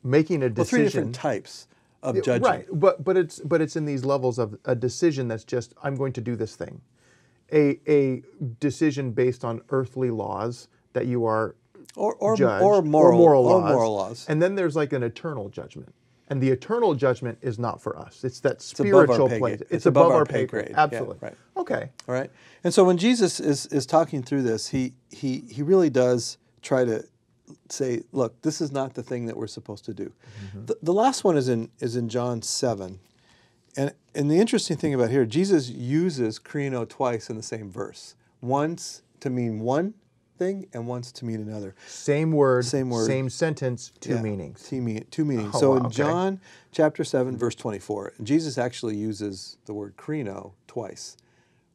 making 0.04 0.44
a 0.44 0.50
decision. 0.50 0.58
Well, 0.58 0.66
three 0.66 0.84
different 0.86 1.16
types 1.16 1.68
of 2.04 2.22
judging. 2.24 2.44
Right, 2.44 2.66
but 2.72 3.04
but 3.04 3.18
it's 3.18 3.40
but 3.40 3.62
it's 3.62 3.76
in 3.76 3.86
these 3.86 4.06
levels 4.06 4.40
of 4.40 4.58
a 4.66 4.76
decision 4.76 5.28
that's 5.28 5.44
just 5.44 5.74
I'm 5.84 5.96
going 5.96 6.14
to 6.14 6.22
do 6.22 6.36
this 6.36 6.56
thing, 6.56 6.82
a 7.52 7.80
a 7.88 8.24
decision 8.60 9.12
based 9.12 9.44
on 9.44 9.62
earthly 9.70 10.12
laws 10.12 10.68
that 10.94 11.08
you 11.08 11.26
are 11.26 11.56
Or 11.96 12.16
or, 12.16 12.38
judged, 12.38 12.64
or 12.64 12.82
moral 12.82 13.18
moral 13.18 13.46
or 13.48 13.62
moral 13.62 13.96
laws. 13.96 14.26
and 14.30 14.42
then 14.42 14.56
there's 14.56 14.76
like 14.76 14.94
an 14.94 15.04
eternal 15.04 15.50
judgment, 15.50 15.94
and 16.30 16.42
the 16.42 16.50
eternal 16.50 16.94
judgment 16.94 17.38
is 17.42 17.58
not 17.58 17.82
for 17.82 17.98
us. 17.98 18.24
It's 18.24 18.40
that 18.42 18.62
spiritual 18.62 19.30
pay 19.30 19.40
place. 19.40 19.58
grade. 19.58 19.68
It's, 19.70 19.86
above, 19.86 20.12
our 20.12 20.26
pay 20.26 20.46
grade. 20.46 20.70
Yeah, 20.72 20.84
Absolutely. 20.84 21.18
right. 21.22 21.36
Okay. 21.56 21.90
All 22.08 22.14
right. 22.14 22.30
And 22.64 22.74
so 22.74 22.84
when 22.84 22.98
Jesus 22.98 23.40
is, 23.40 23.66
is 23.68 23.86
talking 23.86 24.22
through 24.22 24.44
this, 24.44 24.68
he, 24.68 24.94
he, 25.10 25.44
he 25.50 25.62
really 25.64 25.90
does 25.90 26.38
try 26.62 26.84
to 26.84 27.06
say, 27.70 28.02
look, 28.12 28.42
this 28.42 28.60
is 28.60 28.72
not 28.72 28.94
the 28.94 29.04
thing 29.04 29.26
that 29.28 29.38
we're 29.38 29.48
supposed 29.48 29.86
to 29.86 29.94
do. 29.94 30.12
Mm-hmm. 30.48 30.66
The, 30.66 30.78
the 30.84 30.94
last 30.94 31.24
one 31.24 31.38
is 31.38 31.48
in, 31.48 31.70
is 31.80 31.96
in 31.96 32.10
John 32.10 32.42
7. 32.42 33.00
And, 33.78 33.94
and 34.14 34.30
the 34.30 34.40
interesting 34.40 34.76
thing 34.76 34.94
about 34.94 35.10
here, 35.10 35.26
Jesus 35.26 35.70
uses 35.70 36.40
krino 36.40 36.88
twice 36.88 37.30
in 37.30 37.38
the 37.38 37.44
same 37.44 37.72
verse. 37.72 38.16
Once 38.42 39.02
to 39.22 39.30
mean 39.30 39.62
one 39.62 39.94
thing 40.38 40.68
and 40.74 40.88
once 40.88 41.12
to 41.14 41.26
mean 41.26 41.42
another. 41.42 41.76
Same 41.88 42.32
word. 42.32 42.66
Same 42.66 42.90
word. 42.90 43.06
Same 43.06 43.30
sentence. 43.30 43.92
Two 44.00 44.16
Yeah, 44.16 44.22
meanings. 44.22 44.68
Two, 44.68 44.82
mean, 44.82 45.06
two 45.12 45.26
meanings. 45.26 45.52
Oh, 45.56 45.60
so 45.60 45.70
wow, 45.72 45.78
in 45.78 45.86
okay. 45.88 45.96
John 45.96 46.42
chapter 46.72 47.04
7, 47.04 47.38
verse 47.38 47.56
24, 47.56 48.14
Jesus 48.24 48.58
actually 48.58 48.96
uses 48.96 49.58
the 49.66 49.74
word 49.74 49.98
krino 49.98 50.54
twice. 50.68 51.18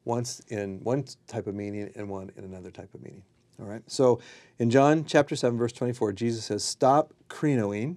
Once 0.04 0.40
in 0.48 0.80
one 0.82 1.04
type 1.26 1.46
of 1.46 1.54
meaning 1.54 1.90
and 1.94 2.08
one 2.08 2.30
in 2.36 2.44
another 2.44 2.70
type 2.70 2.92
of 2.94 3.02
meaning. 3.02 3.22
All 3.60 3.66
right. 3.66 3.82
So 3.86 4.20
in 4.58 4.70
John 4.70 5.04
chapter 5.04 5.36
7, 5.36 5.56
verse 5.58 5.72
24, 5.72 6.12
Jesus 6.12 6.46
says, 6.46 6.64
Stop 6.64 7.14
krinoing, 7.28 7.96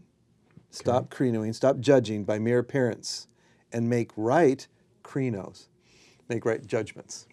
stop 0.69 1.09
krinoing, 1.09 1.55
stop 1.55 1.79
judging 1.79 2.23
by 2.23 2.37
mere 2.37 2.59
appearance, 2.59 3.27
and 3.71 3.89
make 3.89 4.11
right 4.15 4.67
krinos, 5.03 5.67
make 6.29 6.45
right 6.45 6.65
judgments. 6.65 7.27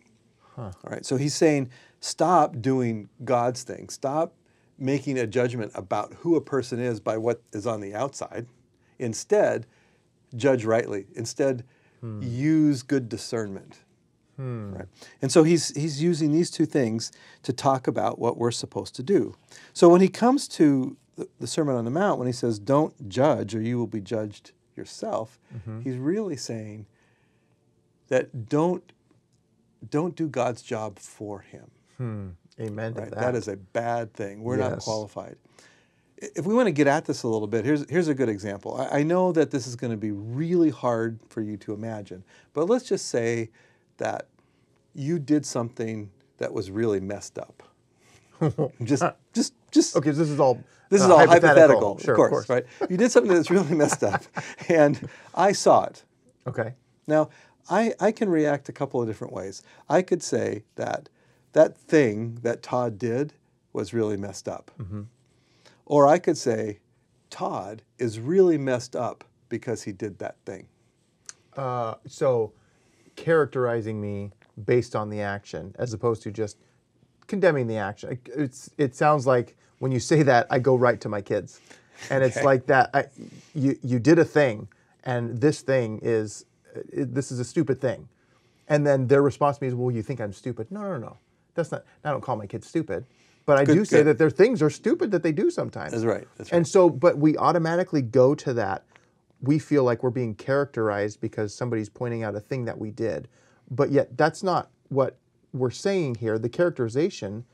All 0.56 0.72
right. 0.84 1.04
So 1.04 1.16
he's 1.16 1.34
saying, 1.34 1.70
stop 2.00 2.60
doing 2.60 3.08
God's 3.24 3.62
thing. 3.62 3.88
Stop 3.88 4.34
making 4.78 5.18
a 5.18 5.26
judgment 5.26 5.72
about 5.74 6.12
who 6.20 6.36
a 6.36 6.40
person 6.40 6.80
is 6.80 7.00
by 7.00 7.16
what 7.16 7.42
is 7.52 7.66
on 7.66 7.80
the 7.80 7.94
outside. 7.94 8.46
Instead, 8.98 9.66
judge 10.34 10.64
rightly. 10.64 11.06
Instead, 11.14 11.64
hmm. 12.00 12.20
use 12.22 12.82
good 12.82 13.08
discernment. 13.08 13.80
Hmm. 14.36 14.74
Right. 14.74 14.86
And 15.20 15.30
so 15.30 15.42
he's 15.42 15.74
he's 15.76 16.02
using 16.02 16.32
these 16.32 16.50
two 16.50 16.66
things 16.66 17.12
to 17.42 17.52
talk 17.52 17.86
about 17.86 18.18
what 18.18 18.38
we're 18.38 18.50
supposed 18.50 18.94
to 18.96 19.02
do. 19.02 19.34
So 19.72 19.88
when 19.88 20.00
he 20.00 20.08
comes 20.08 20.48
to 20.48 20.96
the, 21.16 21.28
the 21.38 21.46
Sermon 21.46 21.76
on 21.76 21.84
the 21.84 21.90
Mount, 21.90 22.18
when 22.18 22.26
he 22.26 22.32
says, 22.32 22.58
"Don't 22.58 23.08
judge, 23.08 23.54
or 23.54 23.60
you 23.60 23.78
will 23.78 23.86
be 23.86 24.00
judged 24.00 24.52
yourself," 24.74 25.38
mm-hmm. 25.54 25.82
he's 25.82 25.96
really 25.96 26.36
saying 26.36 26.86
that 28.08 28.48
don't 28.48 28.92
don't 29.90 30.14
do 30.16 30.28
God's 30.28 30.62
job 30.62 30.98
for 30.98 31.40
him. 31.40 31.70
Hmm. 31.98 32.28
Amen 32.60 32.94
to 32.94 33.00
Right? 33.00 33.10
that. 33.10 33.18
that 33.18 33.34
is 33.34 33.48
a 33.48 33.56
bad 33.56 34.12
thing. 34.12 34.42
We're 34.42 34.56
not 34.56 34.78
qualified. 34.78 35.36
If 36.18 36.46
we 36.46 36.54
want 36.54 36.66
to 36.68 36.72
get 36.72 36.86
at 36.86 37.04
this 37.04 37.24
a 37.24 37.28
little 37.28 37.48
bit, 37.48 37.64
here's, 37.64 37.88
here's 37.90 38.06
a 38.08 38.14
good 38.14 38.28
example. 38.28 38.80
I, 38.80 39.00
I 39.00 39.02
know 39.02 39.32
that 39.32 39.50
this 39.50 39.66
is 39.66 39.74
going 39.74 39.90
to 39.90 39.96
be 39.96 40.12
really 40.12 40.70
hard 40.70 41.18
for 41.28 41.40
you 41.40 41.56
to 41.58 41.72
imagine, 41.74 42.22
but 42.52 42.66
let's 42.68 42.84
just 42.84 43.08
say 43.08 43.50
that 43.96 44.26
you 44.94 45.18
did 45.18 45.44
something 45.44 46.10
that 46.38 46.52
was 46.52 46.70
really 46.70 47.00
messed 47.00 47.38
up. 47.38 47.62
just, 48.84 49.02
just, 49.32 49.54
just. 49.70 49.96
Okay, 49.96 50.12
so 50.12 50.18
this 50.18 50.28
is 50.30 50.38
all. 50.38 50.62
This 50.90 51.00
uh, 51.00 51.04
is 51.06 51.10
all 51.10 51.26
hypothetical, 51.26 51.98
Sure, 51.98 52.14
of, 52.14 52.30
course, 52.30 52.48
right? 52.48 52.66
You 52.90 52.96
did 52.96 53.10
something 53.10 53.32
that's 53.32 53.50
really 53.50 53.74
messed 53.74 54.02
up, 54.04 54.22
and 54.68 55.08
I 55.34 55.52
saw 55.52 55.84
it. 55.84 56.04
Okay. 56.44 56.74
Now, 57.06 57.30
I, 57.70 57.94
I 58.00 58.12
can 58.12 58.28
react 58.28 58.68
a 58.68 58.72
couple 58.72 59.00
of 59.00 59.06
different 59.08 59.32
ways. 59.32 59.62
I 59.88 60.02
could 60.02 60.22
say 60.22 60.64
that 60.76 61.08
that 61.52 61.76
thing 61.76 62.38
that 62.42 62.62
Todd 62.62 62.98
did 62.98 63.34
was 63.72 63.92
really 63.94 64.16
messed 64.16 64.48
up. 64.48 64.70
Or 65.86 66.06
I 66.06 66.18
could 66.18 66.36
say, 66.38 66.80
Todd 67.30 67.82
is 67.98 68.18
really 68.20 68.58
messed 68.58 68.94
up 68.96 69.24
because 69.48 69.82
he 69.82 69.92
did 69.92 70.18
that 70.18 70.36
thing. 70.44 70.66
Uh, 71.56 71.94
so, 72.06 72.52
characterizing 73.16 74.00
me 74.00 74.30
based 74.64 74.96
on 74.96 75.10
the 75.10 75.20
action, 75.20 75.74
as 75.78 75.92
opposed 75.92 76.22
to 76.22 76.30
just 76.30 76.56
condemning 77.26 77.66
the 77.66 77.76
action. 77.76 78.12
It- 78.12 78.28
It's. 78.34 78.70
It 78.78 78.94
sounds 78.96 79.26
like 79.26 79.56
when 79.78 79.92
you 79.92 80.00
say 80.00 80.22
that, 80.22 80.46
I 80.50 80.58
go 80.58 80.74
right 80.76 81.00
to 81.02 81.08
my 81.08 81.20
kids, 81.20 81.60
and 82.10 82.22
it's 82.24 82.36
Okay. 82.38 82.46
like 82.46 82.66
that. 82.66 82.90
I, 82.94 83.06
you 83.54 83.78
you 83.82 83.98
did 83.98 84.18
a 84.18 84.24
thing, 84.24 84.68
and 85.04 85.40
this 85.40 85.60
thing 85.60 85.98
is, 86.02 86.44
this 86.92 87.30
is 87.32 87.38
a 87.40 87.44
stupid 87.44 87.80
thing, 87.80 88.08
and 88.68 88.86
then 88.86 89.06
their 89.06 89.22
response 89.22 89.58
to 89.58 89.64
me 89.64 89.68
is, 89.68 89.74
"Well, 89.74 89.90
you 89.90 90.02
think 90.02 90.20
I'm 90.20 90.32
stupid?" 90.32 90.70
No, 90.70 90.80
no, 90.82 90.98
no. 90.98 91.16
That's 91.54 91.70
not. 91.72 91.84
I 92.04 92.10
don't 92.10 92.20
call 92.22 92.36
my 92.36 92.46
kids 92.46 92.66
stupid, 92.66 93.04
but 93.44 93.58
I 93.58 93.64
Good- 93.64 93.74
do 93.74 93.84
say 93.84 93.98
good. 93.98 94.06
that 94.06 94.18
their 94.18 94.30
things 94.30 94.62
are 94.62 94.70
stupid 94.70 95.10
that 95.10 95.22
they 95.22 95.32
do 95.32 95.50
sometimes. 95.50 95.92
That's 95.92 96.04
right, 96.04 96.26
that's 96.36 96.50
right. 96.50 96.56
And 96.56 96.66
so, 96.66 96.88
but 96.88 97.18
we 97.18 97.36
automatically 97.36 98.02
go 98.02 98.34
to 98.36 98.54
that. 98.54 98.84
We 99.42 99.58
feel 99.58 99.82
like 99.84 100.02
we're 100.02 100.10
being 100.10 100.34
characterized 100.34 101.20
because 101.20 101.54
somebody's 101.54 101.88
pointing 101.88 102.22
out 102.22 102.34
a 102.36 102.40
thing 102.40 102.64
that 102.66 102.78
we 102.78 102.90
did, 102.90 103.28
but 103.70 103.90
yet 103.90 104.16
that's 104.16 104.42
not 104.42 104.70
what 104.88 105.18
we're 105.52 105.70
saying 105.70 106.14
here. 106.14 106.38
The 106.38 106.48
characterization 106.48 107.44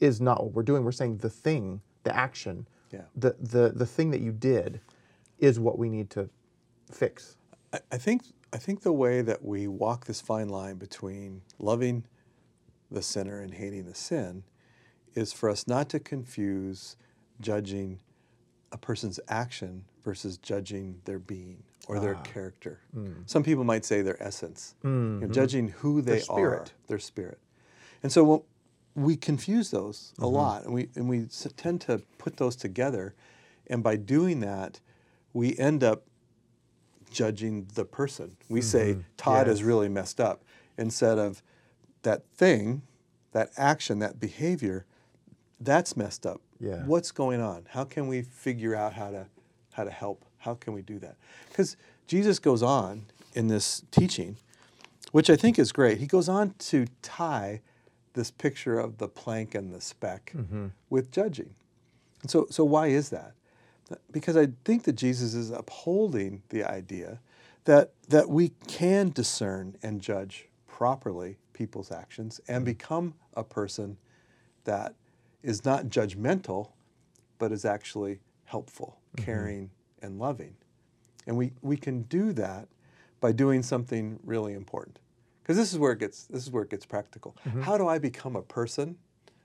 is 0.00 0.20
not 0.20 0.42
what 0.42 0.52
we're 0.54 0.62
doing. 0.62 0.84
We're 0.84 0.92
saying 0.92 1.18
the 1.18 1.28
thing, 1.30 1.80
the 2.04 2.16
action, 2.16 2.66
Yeah. 2.90 3.02
the 3.16 3.36
the 3.40 3.72
the 3.74 3.86
thing 3.86 4.10
that 4.12 4.20
you 4.20 4.32
did, 4.32 4.80
is 5.38 5.58
what 5.60 5.76
we 5.78 5.90
need 5.90 6.08
to 6.10 6.30
fix. 6.90 7.36
I, 7.72 7.80
I 7.90 7.98
think 7.98 8.22
I 8.52 8.58
think 8.58 8.82
the 8.82 8.92
way 8.92 9.22
that 9.22 9.44
we 9.44 9.66
walk 9.66 10.04
this 10.04 10.20
fine 10.20 10.48
line 10.48 10.76
between 10.76 11.42
loving 11.58 12.04
the 12.90 13.02
sinner 13.02 13.40
and 13.40 13.54
hating 13.54 13.86
the 13.86 13.94
sin 13.94 14.44
is 15.14 15.32
for 15.32 15.48
us 15.48 15.66
not 15.66 15.88
to 15.90 16.00
confuse 16.00 16.96
judging 17.40 17.98
a 18.70 18.78
person's 18.78 19.18
action 19.28 19.84
versus 20.04 20.36
judging 20.36 21.00
their 21.04 21.18
being 21.18 21.62
or 21.88 21.98
their 21.98 22.16
ah. 22.16 22.22
character. 22.22 22.80
Hmm. 22.92 23.12
Some 23.26 23.42
people 23.42 23.64
might 23.64 23.84
say 23.84 24.02
their 24.02 24.22
essence, 24.22 24.74
you 24.82 24.90
know, 24.90 25.18
hmm, 25.18 25.24
hmm. 25.24 25.32
judging 25.32 25.68
who 25.68 26.02
they 26.02 26.18
are, 26.18 26.20
spirit. 26.22 26.72
their 26.88 26.98
spirit. 26.98 27.38
And 28.02 28.12
so 28.12 28.24
well, 28.24 28.44
we 28.94 29.16
confuse 29.16 29.70
those 29.70 30.12
a 30.18 30.22
mm-hmm. 30.22 30.34
lot, 30.34 30.64
and 30.64 30.74
we 30.74 30.88
and 30.94 31.08
we 31.08 31.26
tend 31.56 31.80
to 31.82 32.02
put 32.18 32.36
those 32.36 32.56
together, 32.56 33.14
and 33.66 33.82
by 33.82 33.96
doing 33.96 34.40
that, 34.40 34.80
we 35.32 35.56
end 35.56 35.82
up 35.82 36.04
judging 37.12 37.68
the 37.74 37.84
person. 37.84 38.36
We 38.48 38.60
say 38.60 38.92
mm-hmm. 38.92 39.00
Todd 39.16 39.48
is 39.48 39.62
really 39.62 39.88
messed 39.88 40.20
up 40.20 40.42
instead 40.78 41.18
of 41.18 41.42
that 42.02 42.24
thing, 42.34 42.82
that 43.32 43.50
action, 43.56 43.98
that 44.00 44.18
behavior, 44.18 44.86
that's 45.60 45.96
messed 45.96 46.26
up. 46.26 46.40
Yeah. 46.58 46.84
What's 46.84 47.10
going 47.10 47.40
on? 47.40 47.66
How 47.70 47.84
can 47.84 48.08
we 48.08 48.22
figure 48.22 48.74
out 48.74 48.94
how 48.94 49.10
to 49.10 49.26
how 49.72 49.84
to 49.84 49.90
help? 49.90 50.24
How 50.38 50.54
can 50.54 50.72
we 50.72 50.82
do 50.82 50.98
that? 50.98 51.16
Because 51.48 51.76
Jesus 52.06 52.38
goes 52.38 52.62
on 52.62 53.06
in 53.34 53.48
this 53.48 53.84
teaching, 53.90 54.36
which 55.12 55.30
I 55.30 55.36
think 55.36 55.58
is 55.58 55.72
great. 55.72 55.98
He 55.98 56.06
goes 56.06 56.28
on 56.28 56.54
to 56.58 56.86
tie 57.00 57.60
this 58.14 58.30
picture 58.30 58.78
of 58.78 58.98
the 58.98 59.08
plank 59.08 59.54
and 59.54 59.72
the 59.72 59.80
speck 59.80 60.32
mm-hmm. 60.36 60.66
with 60.90 61.10
judging. 61.10 61.54
And 62.20 62.30
so, 62.30 62.46
so 62.50 62.64
why 62.64 62.88
is 62.88 63.10
that? 63.10 63.32
Because 64.10 64.36
I 64.36 64.48
think 64.64 64.84
that 64.84 64.94
Jesus 64.94 65.34
is 65.34 65.50
upholding 65.50 66.42
the 66.48 66.64
idea 66.64 67.20
that, 67.64 67.92
that 68.08 68.28
we 68.28 68.52
can 68.66 69.10
discern 69.10 69.76
and 69.82 70.00
judge 70.00 70.48
properly 70.66 71.38
people's 71.52 71.92
actions 71.92 72.40
and 72.48 72.58
mm-hmm. 72.58 72.72
become 72.72 73.14
a 73.34 73.44
person 73.44 73.96
that 74.64 74.94
is 75.42 75.64
not 75.64 75.86
judgmental, 75.86 76.70
but 77.38 77.52
is 77.52 77.64
actually 77.64 78.20
helpful, 78.44 78.98
mm-hmm. 79.16 79.24
caring, 79.24 79.70
and 80.00 80.18
loving. 80.18 80.54
And 81.26 81.36
we, 81.36 81.52
we 81.62 81.76
can 81.76 82.02
do 82.02 82.32
that 82.32 82.68
by 83.20 83.32
doing 83.32 83.62
something 83.62 84.18
really 84.24 84.54
important. 84.54 84.98
Because 85.42 85.56
this 85.56 85.72
is 85.72 85.78
where 85.78 85.92
it 85.92 85.98
gets 85.98 86.24
this 86.26 86.42
is 86.42 86.50
where 86.50 86.62
it 86.62 86.70
gets 86.70 86.86
practical. 86.86 87.36
Mm-hmm. 87.46 87.62
How 87.62 87.76
do 87.76 87.88
I 87.88 87.98
become 87.98 88.36
a 88.36 88.42
person 88.42 88.96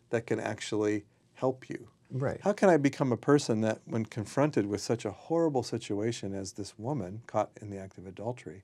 that 0.10 0.28
can 0.28 0.40
actually 0.40 1.06
help 1.34 1.70
you? 1.70 1.88
Right. 2.10 2.40
How 2.42 2.54
can 2.54 2.70
I 2.70 2.78
become 2.78 3.12
a 3.12 3.18
person 3.18 3.62
that, 3.62 3.82
when 3.86 4.06
confronted 4.06 4.66
with 4.66 4.82
such 4.82 5.06
a 5.06 5.12
horrible 5.12 5.64
situation 5.64 6.34
as 6.34 6.54
this 6.54 6.78
woman 6.78 7.22
caught 7.28 7.52
in 7.62 7.70
the 7.70 7.78
act 7.78 7.98
of 7.98 8.08
adultery, 8.08 8.64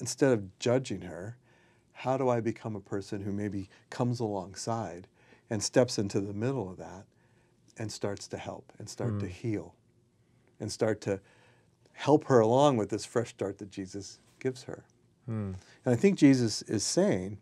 instead 0.00 0.32
of 0.32 0.58
judging 0.58 1.02
her, 1.02 1.36
how 1.92 2.16
do 2.16 2.28
I 2.28 2.40
become 2.40 2.74
a 2.74 2.80
person 2.80 3.22
who 3.22 3.32
maybe 3.32 3.68
comes 3.90 4.20
alongside 4.20 5.06
and 5.50 5.62
steps 5.62 5.98
into 5.98 6.20
the 6.20 6.32
middle 6.32 6.70
of 6.70 6.78
that 6.78 7.04
and 7.76 7.92
starts 7.92 8.26
to 8.28 8.38
help 8.38 8.72
and 8.78 8.88
start 8.88 9.18
to 9.20 9.26
hmm. 9.26 9.32
heal 9.32 9.74
and 10.58 10.72
start 10.72 11.00
to 11.02 11.20
help 11.92 12.24
her 12.24 12.40
along 12.40 12.76
with 12.76 12.88
this 12.88 13.04
fresh 13.04 13.30
start 13.30 13.58
that 13.58 13.70
Jesus 13.70 14.18
gives 14.38 14.62
her? 14.62 14.84
Hmm. 15.26 15.52
And 15.84 15.94
I 15.94 15.96
think 15.96 16.18
Jesus 16.18 16.62
is 16.62 16.82
saying, 16.82 17.38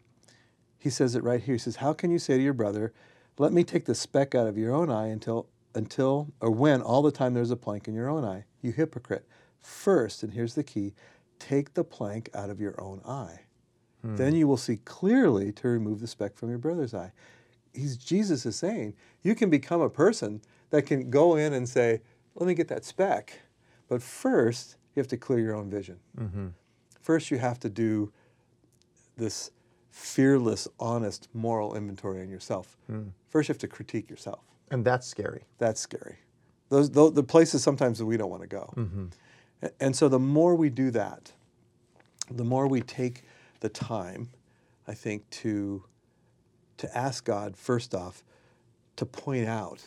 he 0.79 0.91
says 0.91 1.15
it 1.15 1.23
right 1.23 1.43
here. 1.43 1.55
He 1.55 1.59
says, 1.59 1.77
How 1.77 1.93
can 1.93 2.11
you 2.11 2.19
say 2.19 2.37
to 2.37 2.43
your 2.43 2.53
brother, 2.53 2.93
Let 3.39 3.53
me 3.53 3.65
take 3.65 3.85
the 3.85 3.95
speck 3.95 4.35
out 4.35 4.47
of 4.47 4.59
your 4.59 4.75
own 4.75 4.91
eye 4.91 5.07
until, 5.07 5.49
until 5.75 6.33
or 6.41 6.51
when 6.51 6.83
all 6.83 7.03
the 7.03 7.13
time 7.13 7.35
there's 7.35 7.51
a 7.51 7.57
plank 7.57 7.87
in 7.87 7.95
your 7.95 8.09
own 8.09 8.25
eye? 8.25 8.45
You 8.61 8.73
hypocrite. 8.73 9.27
First, 9.61 10.23
and 10.23 10.33
here's 10.33 10.55
the 10.55 10.65
key 10.65 10.95
take 11.39 11.75
the 11.75 11.85
plank 11.85 12.29
out 12.35 12.51
of 12.51 12.61
your 12.61 12.81
own 12.81 13.01
eye. 13.07 13.41
Hmm. 14.03 14.17
Then 14.17 14.35
you 14.35 14.49
will 14.49 14.57
see 14.57 14.79
clearly 14.79 15.53
to 15.53 15.69
remove 15.69 16.01
the 16.01 16.09
speck 16.09 16.37
from 16.37 16.49
your 16.49 16.59
brother's 16.59 16.95
eye. 16.95 17.13
He's, 17.73 17.97
Jesus 17.97 18.45
is 18.45 18.57
saying, 18.57 18.95
You 19.23 19.35
can 19.35 19.51
become 19.51 19.81
a 19.81 19.91
person 19.91 20.43
that 20.71 20.83
can 20.83 21.11
go 21.11 21.37
in 21.37 21.53
and 21.53 21.69
say, 21.69 22.01
Let 22.35 22.47
me 22.47 22.55
get 22.55 22.69
that 22.69 22.85
speck. 22.85 23.41
But 23.89 24.03
first, 24.03 24.77
you 24.95 25.01
have 25.01 25.09
to 25.09 25.17
clear 25.17 25.39
your 25.39 25.55
own 25.55 25.71
vision. 25.71 25.99
Mm-hmm. 26.19 26.49
First, 27.01 27.31
you 27.31 27.39
have 27.39 27.59
to 27.61 27.69
do 27.69 28.13
this 29.17 29.51
fearless, 29.91 30.69
honest, 30.79 31.29
moral 31.33 31.75
inventory 31.75 32.21
on 32.21 32.29
yourself. 32.29 32.77
Hmm. 32.87 33.09
First, 33.29 33.49
you 33.49 33.53
have 33.53 33.59
to 33.61 33.69
critique 33.69 34.09
yourself. 34.11 34.41
And 34.71 34.85
that's 34.85 35.07
scary. 35.07 35.45
That's 35.59 35.81
scary. 35.81 36.17
Those, 36.69 36.91
those 36.91 37.15
the 37.15 37.23
places 37.23 37.63
sometimes 37.63 37.99
that 37.99 38.07
we 38.07 38.17
don't 38.17 38.31
want 38.31 38.43
to 38.43 38.49
go. 38.49 38.73
Mm-hmm. 38.77 39.07
A- 39.63 39.71
And 39.81 39.97
so, 39.97 40.09
the 40.09 40.19
more 40.19 40.55
we 40.55 40.69
do 40.71 40.91
that, 40.91 41.33
the 42.31 42.45
more 42.45 42.67
we 42.69 42.81
take 42.83 43.25
the 43.61 43.69
time, 43.69 44.31
I 44.87 44.95
think, 44.95 45.29
to 45.31 45.85
to 46.79 46.97
ask 46.97 47.25
God 47.25 47.57
first 47.57 47.95
off 47.95 48.23
to 48.97 49.05
point 49.05 49.47
out 49.49 49.83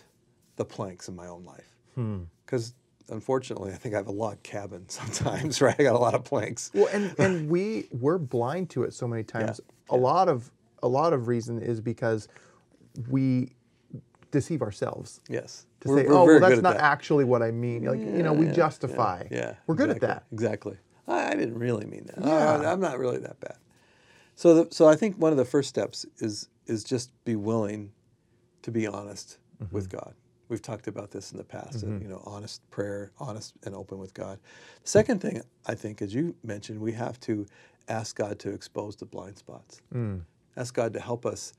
the 0.57 0.65
planks 0.65 1.07
in 1.07 1.15
my 1.15 1.27
own 1.27 1.45
life, 1.45 1.77
hmm. 1.95 2.23
because 2.45 2.73
unfortunately, 3.09 3.71
I 3.71 3.75
think 3.75 3.93
I 3.95 3.97
have 3.97 4.07
a 4.07 4.11
log 4.11 4.41
cabin 4.43 4.85
sometimes. 4.89 5.61
Right, 5.61 5.75
I 5.79 5.83
got 5.83 5.95
a 5.95 5.99
lot 5.99 6.15
of 6.15 6.23
planks. 6.23 6.71
Well, 6.73 6.89
and 6.91 7.15
and 7.19 7.49
we 7.49 7.87
we're 7.91 8.17
blind 8.17 8.69
to 8.71 8.83
it 8.83 8.93
so 8.93 9.07
many 9.07 9.23
times. 9.23 9.61
A 9.89 9.95
lot 9.95 10.27
of 10.27 10.51
a 10.83 10.87
lot 10.87 11.13
of 11.13 11.27
reason 11.27 11.61
is 11.61 11.79
because 11.79 12.27
we 13.09 13.49
deceive 14.31 14.61
ourselves 14.61 15.19
Yes, 15.29 15.65
to 15.81 15.89
We're- 15.89 16.03
say, 16.03 16.07
we're 16.07 16.13
"Oh, 16.15 16.25
well, 16.25 16.39
that's 16.39 16.61
not 16.61 16.75
that. 16.75 16.83
actually 16.83 17.25
what 17.25 17.41
I 17.41 17.51
mean." 17.51 17.83
Like 17.85 17.99
you 17.99 18.23
know, 18.23 18.33
we 18.33 18.45
Yeah, 18.47 18.53
justify. 18.53 19.27
Yeah, 19.29 19.55
we're 19.67 19.75
good 19.75 19.89
exactly, 19.89 20.07
at 20.09 20.15
that. 20.15 20.23
Exactly. 20.33 20.77
I, 21.07 21.31
I 21.31 21.35
didn't 21.35 21.57
really 21.57 21.85
mean 21.85 22.05
that. 22.07 22.23
Yeah. 22.23 22.57
Oh, 22.61 22.65
I'm 22.65 22.79
not 22.79 22.97
really 22.99 23.17
that 23.19 23.39
bad. 23.39 23.57
So, 24.35 24.63
the, 24.63 24.67
so 24.73 24.87
I 24.87 24.95
think 24.95 25.17
one 25.17 25.31
of 25.31 25.37
the 25.37 25.45
first 25.45 25.67
steps 25.69 26.05
is 26.19 26.47
is 26.67 26.83
just 26.83 27.11
be 27.25 27.35
willing 27.35 27.91
to 28.61 28.71
be 28.71 28.87
honest 28.87 29.37
Mm-hmm. 29.61 29.75
with 29.75 29.89
God. 29.89 30.15
We've 30.49 30.61
talked 30.61 30.87
about 30.87 31.11
this 31.11 31.31
in 31.31 31.37
the 31.37 31.43
past. 31.43 31.83
uh, 31.83 31.87
you 31.87 32.07
know, 32.07 32.21
honest 32.25 32.67
prayer, 32.71 33.11
honest 33.19 33.53
and 33.63 33.75
open 33.75 33.99
with 33.99 34.13
God. 34.15 34.39
The 34.83 34.89
second 34.89 35.21
thing 35.21 35.41
I 35.67 35.75
think, 35.75 36.01
as 36.01 36.15
you 36.15 36.35
mentioned, 36.43 36.79
we 36.79 36.93
have 36.93 37.19
to 37.21 37.45
ask 37.87 38.15
God 38.15 38.39
to 38.39 38.49
expose 38.49 38.95
the 38.95 39.05
blind 39.05 39.37
spots. 39.37 39.81
Mm. 39.93 40.21
Ask 40.57 40.73
God 40.73 40.93
to 40.93 40.99
help 40.99 41.25
us 41.27 41.53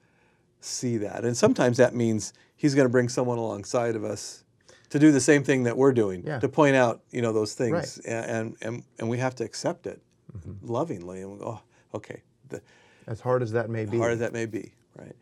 see 0.64 0.96
that, 0.98 1.24
and 1.24 1.36
sometimes 1.36 1.76
that 1.78 1.94
means 1.94 2.32
He's 2.56 2.74
going 2.76 2.84
to 2.86 2.92
bring 2.92 3.08
someone 3.08 3.38
alongside 3.38 3.96
of 3.96 4.04
us 4.04 4.44
to 4.90 4.98
do 5.00 5.10
the 5.10 5.20
same 5.20 5.42
thing 5.42 5.64
that 5.64 5.76
we're 5.76 5.92
doing 5.92 6.22
Yeah. 6.24 6.38
to 6.38 6.48
point 6.48 6.76
out 6.76 7.02
you 7.10 7.20
know 7.22 7.32
those 7.32 7.54
things 7.54 8.00
Right. 8.04 8.14
And, 8.14 8.56
and 8.62 8.82
and 8.98 9.08
we 9.08 9.18
have 9.18 9.34
to 9.36 9.44
accept 9.44 9.86
it 9.86 10.00
Mm-hmm. 10.36 10.66
lovingly 10.72 11.20
and 11.22 11.32
we 11.32 11.38
go 11.38 11.44
oh 11.46 11.60
okay 11.98 12.22
the, 12.48 12.62
As 13.06 13.20
hard 13.20 13.42
as 13.42 13.52
that 13.52 13.68
may 13.68 13.84
be. 13.84 13.98
hard 13.98 14.12
as 14.12 14.18
that 14.20 14.32
may 14.32 14.46
be 14.46 14.72
right 14.98 15.16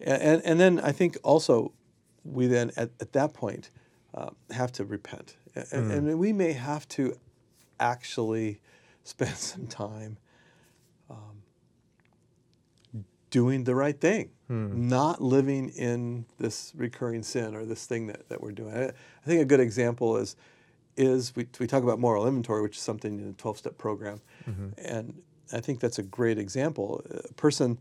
A- 0.00 0.22
and 0.22 0.42
and 0.44 0.58
then 0.60 0.78
I 0.80 0.92
think 0.92 1.18
also 1.24 1.72
we 2.24 2.46
then 2.46 2.70
at, 2.76 2.90
at 3.00 3.12
that 3.12 3.34
point 3.34 3.70
uh, 4.14 4.30
have 4.50 4.70
to 4.72 4.84
repent 4.84 5.36
A- 5.56 5.60
Mm. 5.60 5.72
and, 5.72 6.08
and 6.08 6.18
we 6.18 6.32
may 6.32 6.52
have 6.52 6.86
to 6.96 7.16
actually 7.80 8.60
spend 9.04 9.36
some 9.36 9.66
time 9.66 10.16
um, 11.10 11.42
doing 13.30 13.64
the 13.64 13.74
right 13.74 14.00
thing, 14.00 14.30
Hmm. 14.48 14.88
not 14.88 15.20
living 15.20 15.70
in 15.70 16.24
this 16.38 16.72
recurring 16.76 17.24
sin 17.24 17.56
or 17.56 17.64
this 17.64 17.84
thing 17.86 18.06
that, 18.06 18.28
that 18.28 18.40
we're 18.40 18.52
doing. 18.52 18.72
I, 18.72 18.84
I 18.86 19.26
think 19.26 19.42
a 19.42 19.44
good 19.44 19.58
example 19.60 20.16
is 20.16 20.36
is 20.96 21.34
we, 21.36 21.46
we 21.58 21.66
talk 21.66 21.82
about 21.82 21.98
moral 21.98 22.26
inventory, 22.26 22.62
which 22.62 22.76
is 22.76 22.82
something 22.82 23.18
in 23.18 23.26
the 23.26 23.32
12 23.34 23.58
step 23.58 23.78
program. 23.78 24.20
Mm-hmm. 24.48 24.68
And 24.78 25.20
I 25.52 25.60
think 25.60 25.80
that's 25.80 25.98
a 25.98 26.02
great 26.02 26.38
example. 26.38 27.04
A 27.28 27.34
person 27.34 27.78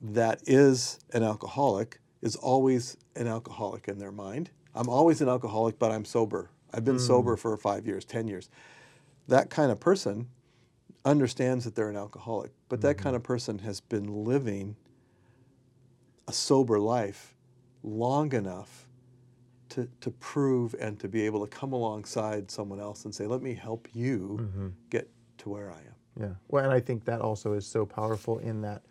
that 0.00 0.40
is 0.46 0.98
an 1.12 1.22
alcoholic 1.22 2.00
is 2.22 2.36
always 2.36 2.96
an 3.16 3.26
alcoholic 3.26 3.88
in 3.88 3.98
their 3.98 4.12
mind. 4.12 4.50
I'm 4.74 4.88
always 4.88 5.20
an 5.20 5.28
alcoholic, 5.28 5.78
but 5.78 5.90
I'm 5.90 6.04
sober. 6.04 6.50
I've 6.72 6.84
been 6.84 6.94
hmm. 6.94 7.00
sober 7.00 7.36
for 7.36 7.56
five 7.56 7.86
years, 7.86 8.04
10 8.04 8.26
years. 8.26 8.48
That 9.28 9.50
kind 9.50 9.70
of 9.70 9.78
person 9.78 10.28
understands 11.04 11.64
that 11.64 11.74
they're 11.74 11.90
an 11.90 11.96
alcoholic, 11.96 12.52
but 12.68 12.80
that 12.80 12.96
mm-hmm. 12.96 13.02
kind 13.02 13.16
of 13.16 13.22
person 13.22 13.58
has 13.60 13.80
been 13.80 14.24
living 14.24 14.76
a 16.28 16.32
sober 16.32 16.78
life 16.78 17.34
long 17.82 18.32
enough 18.32 18.88
to, 19.70 19.88
to 20.00 20.10
prove 20.10 20.74
and 20.78 21.00
to 21.00 21.08
be 21.08 21.24
able 21.24 21.46
to 21.46 21.46
come 21.46 21.72
alongside 21.72 22.50
someone 22.50 22.78
else 22.78 23.04
and 23.04 23.14
say, 23.14 23.26
let 23.26 23.42
me 23.42 23.54
help 23.54 23.88
you 23.94 24.38
mm-hmm. 24.40 24.68
get 24.90 25.08
to 25.38 25.48
where 25.48 25.70
I 25.70 25.78
am. 25.78 25.94
Yeah. 26.20 26.34
Well, 26.48 26.64
and 26.64 26.72
I 26.72 26.80
think 26.80 27.04
that 27.06 27.20
also 27.20 27.54
is 27.54 27.66
so 27.66 27.86
powerful 27.86 28.38
in 28.40 28.60
that 28.62 28.82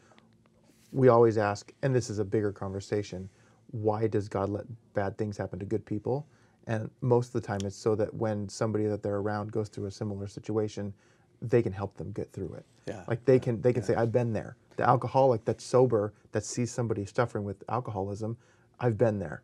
we 0.92 1.08
always 1.08 1.38
ask, 1.38 1.72
and 1.84 1.96
this 1.96 2.10
is 2.10 2.20
a 2.20 2.26
bigger 2.26 2.52
conversation, 2.52 3.30
why 3.68 4.08
does 4.08 4.28
God 4.28 4.50
let 4.50 4.66
bad 4.94 5.18
things 5.18 5.38
happen 5.38 5.60
to 5.60 5.66
good 5.66 5.86
people? 5.86 6.28
And 6.68 6.90
most 7.02 7.28
of 7.28 7.42
the 7.42 7.48
time 7.48 7.60
it's 7.64 7.76
so 7.76 7.96
that 7.96 8.14
when 8.14 8.50
somebody 8.50 8.86
that 8.88 9.02
they're 9.02 9.18
around 9.18 9.52
goes 9.52 9.70
through 9.70 9.86
a 9.86 9.92
similar 9.92 10.28
situation, 10.28 10.94
they 11.42 11.62
can 11.62 11.72
help 11.72 11.96
them 11.96 12.12
get 12.12 12.32
through 12.34 12.54
it. 12.54 12.66
Yeah, 12.88 13.04
Like 13.08 13.24
they 13.26 13.40
can 13.40 13.62
they 13.62 13.74
can 13.74 13.84
say, 13.84 13.96
I've 13.96 14.12
been 14.12 14.34
there. 14.34 14.58
The 14.82 14.90
alcoholic 14.90 15.46
that's 15.46 15.64
sober, 15.64 16.12
that 16.32 16.44
sees 16.44 16.72
somebody 16.72 17.06
suffering 17.06 17.44
with 17.46 17.64
alcoholism, 17.70 18.36
I've 18.80 18.98
been 18.98 19.20
there. 19.20 19.44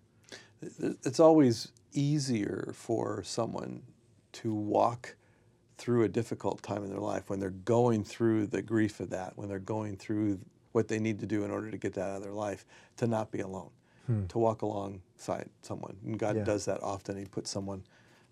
it's 0.62 1.20
always 1.20 1.72
easier 1.94 2.72
for 2.74 3.22
someone 3.24 3.84
to 4.32 4.51
walk 4.51 5.15
through 5.77 6.03
a 6.06 6.08
difficult 6.10 6.63
time 6.63 6.84
in 6.84 6.89
their 6.89 7.00
life 7.00 7.29
when 7.29 7.39
they're 7.39 7.51
going 7.51 8.03
through 8.03 8.48
the 8.48 8.63
grief 8.63 9.00
of 9.00 9.12
that, 9.12 9.38
when 9.38 9.48
they're 9.48 9.60
going 9.60 9.96
through 9.96 10.39
what 10.72 10.88
they 10.88 10.98
need 10.98 11.20
to 11.20 11.27
do 11.27 11.44
in 11.44 11.51
order 11.51 11.70
to 11.70 11.77
get 11.77 11.94
that 11.94 12.10
out 12.10 12.15
of 12.17 12.24
their 12.24 12.34
life, 12.34 12.65
to 12.98 13.06
not 13.06 13.32
be 13.32 13.41
alone, 13.41 13.70
to 14.29 14.39
walk 14.39 14.63
alongside 14.63 15.50
someone. 15.62 15.96
And 16.03 16.17
God 16.17 16.38
Yeah. 16.38 16.44
does 16.46 16.65
that 16.65 16.82
often. 16.82 17.15
He 17.15 17.25
puts 17.25 17.51
someone 17.51 17.84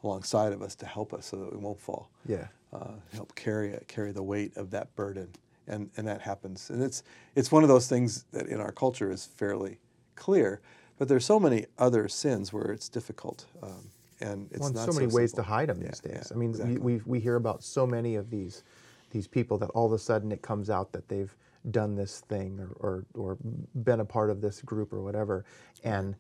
alongside 0.03 0.53
of 0.53 0.63
us 0.63 0.73
to 0.77 0.87
help 0.87 1.13
us 1.13 1.27
so 1.27 1.37
that 1.37 1.51
we 1.51 1.57
won't 1.59 1.79
fall. 1.79 2.09
Yeah. 2.25 2.47
Uh, 2.73 2.93
help 3.13 3.35
carry 3.35 3.69
it, 3.73 3.87
carry 3.87 4.11
the 4.11 4.23
weight 4.23 4.57
of 4.57 4.71
that 4.71 4.95
burden, 4.95 5.29
and 5.67 5.89
and 5.97 6.07
that 6.07 6.21
happens. 6.21 6.69
And 6.69 6.81
it's 6.83 7.03
it's 7.35 7.51
one 7.51 7.63
of 7.63 7.69
those 7.69 7.87
things 7.87 8.25
that 8.31 8.47
in 8.47 8.59
our 8.59 8.71
culture 8.71 9.11
is 9.11 9.25
fairly 9.25 9.79
clear, 10.15 10.61
but 10.97 11.07
there's 11.07 11.25
so 11.25 11.39
many 11.39 11.65
other 11.77 12.07
sins 12.07 12.53
where 12.53 12.71
it's 12.71 12.89
difficult, 12.89 13.45
um, 13.61 13.89
and 14.21 14.47
it's 14.51 14.59
well, 14.59 14.67
and 14.67 14.75
not 14.75 14.85
so 14.85 14.93
many 14.93 15.07
ways 15.07 15.31
simple. 15.31 15.43
to 15.43 15.49
hide 15.49 15.69
them 15.69 15.81
Yeah, 15.81 15.87
these 15.89 15.99
days. 15.99 16.27
yeah, 16.29 16.35
I 16.35 16.37
mean, 16.37 16.49
exactly. 16.51 16.77
we, 16.77 16.95
we 16.95 17.01
we 17.05 17.19
hear 17.19 17.35
about 17.35 17.63
so 17.63 17.85
many 17.87 18.15
of 18.15 18.29
these 18.29 18.63
these 19.11 19.27
people 19.27 19.57
that 19.59 19.69
all 19.71 19.85
of 19.85 19.93
a 19.93 19.99
sudden 19.99 20.31
it 20.31 20.41
comes 20.41 20.69
out 20.69 20.91
that 20.91 21.07
they've 21.07 21.35
done 21.71 21.95
this 21.95 22.21
thing 22.21 22.59
or 22.59 22.75
or, 22.79 23.05
or 23.15 23.37
been 23.83 23.99
a 24.01 24.05
part 24.05 24.29
of 24.29 24.41
this 24.41 24.61
group 24.61 24.93
or 24.93 25.01
whatever, 25.01 25.45
and 25.83 26.15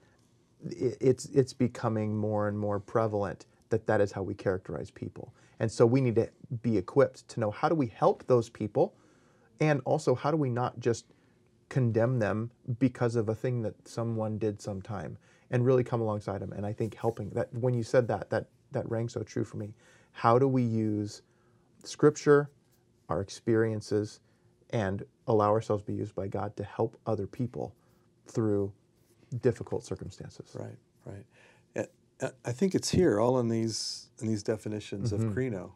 it, 0.69 0.97
it's 0.99 1.25
it's 1.27 1.53
becoming 1.53 2.15
more 2.15 2.47
and 2.47 2.57
more 2.57 2.79
prevalent 2.79 3.45
that 3.69 3.85
that 3.87 4.01
is 4.01 4.11
how 4.11 4.21
we 4.23 4.33
characterize 4.33 4.91
people. 4.91 5.33
And 5.59 5.71
so 5.71 5.85
we 5.85 6.01
need 6.01 6.15
to 6.15 6.29
be 6.61 6.77
equipped 6.77 7.27
to 7.29 7.39
know 7.39 7.49
how 7.49 7.69
do 7.69 7.75
we 7.75 7.87
help 7.87 8.25
those 8.27 8.49
people, 8.49 8.93
and 9.59 9.81
also 9.85 10.15
how 10.15 10.31
do 10.31 10.37
we 10.37 10.49
not 10.49 10.79
just 10.79 11.05
condemn 11.69 12.19
them 12.19 12.51
because 12.79 13.15
of 13.15 13.29
a 13.29 13.35
thing 13.35 13.61
that 13.63 13.75
someone 13.87 14.37
did 14.37 14.61
sometime 14.61 15.17
and 15.51 15.65
really 15.65 15.83
come 15.83 16.01
alongside 16.01 16.39
them 16.41 16.53
and 16.53 16.65
i 16.65 16.73
think 16.73 16.95
helping 16.95 17.29
that 17.31 17.53
when 17.53 17.73
you 17.73 17.83
said 17.83 18.07
that 18.07 18.29
that 18.29 18.47
that 18.71 18.89
rang 18.89 19.09
so 19.09 19.23
true 19.23 19.43
for 19.43 19.57
me 19.57 19.73
how 20.13 20.39
do 20.39 20.47
we 20.47 20.63
use 20.63 21.21
scripture 21.83 22.49
our 23.09 23.21
experiences 23.21 24.19
and 24.71 25.03
allow 25.27 25.49
ourselves 25.51 25.83
to 25.83 25.91
be 25.91 25.97
used 25.97 26.15
by 26.15 26.27
god 26.27 26.55
to 26.57 26.63
help 26.63 26.97
other 27.07 27.27
people 27.27 27.75
through 28.27 28.71
difficult 29.41 29.83
circumstances 29.83 30.55
Right, 30.55 30.77
right. 31.05 31.25
I 32.45 32.53
think 32.53 32.75
it's 32.75 32.89
here, 32.91 33.19
all 33.19 33.39
in 33.39 33.49
these 33.49 34.09
in 34.21 34.27
these 34.27 34.43
definitions 34.43 35.11
Mm-hmm. 35.11 35.29
of 35.29 35.35
Krino. 35.35 35.71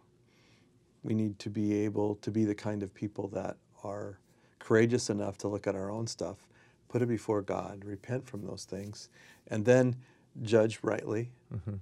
We 1.03 1.13
need 1.13 1.39
to 1.39 1.49
be 1.49 1.73
able 1.85 2.15
to 2.17 2.31
be 2.31 2.45
the 2.45 2.55
kind 2.55 2.83
of 2.83 2.93
people 2.93 3.27
that 3.29 3.57
are 3.83 4.19
courageous 4.59 5.09
enough 5.09 5.37
to 5.39 5.47
look 5.47 5.67
at 5.67 5.75
our 5.75 5.89
own 5.89 6.07
stuff, 6.07 6.47
put 6.89 7.01
it 7.01 7.07
before 7.07 7.41
God, 7.41 7.83
repent 7.85 8.27
from 8.27 8.45
those 8.45 8.65
things, 8.65 9.09
and 9.47 9.65
then 9.65 9.95
judge 10.41 10.79
rightly. 10.81 11.31
Mm-hmm. 11.53 11.75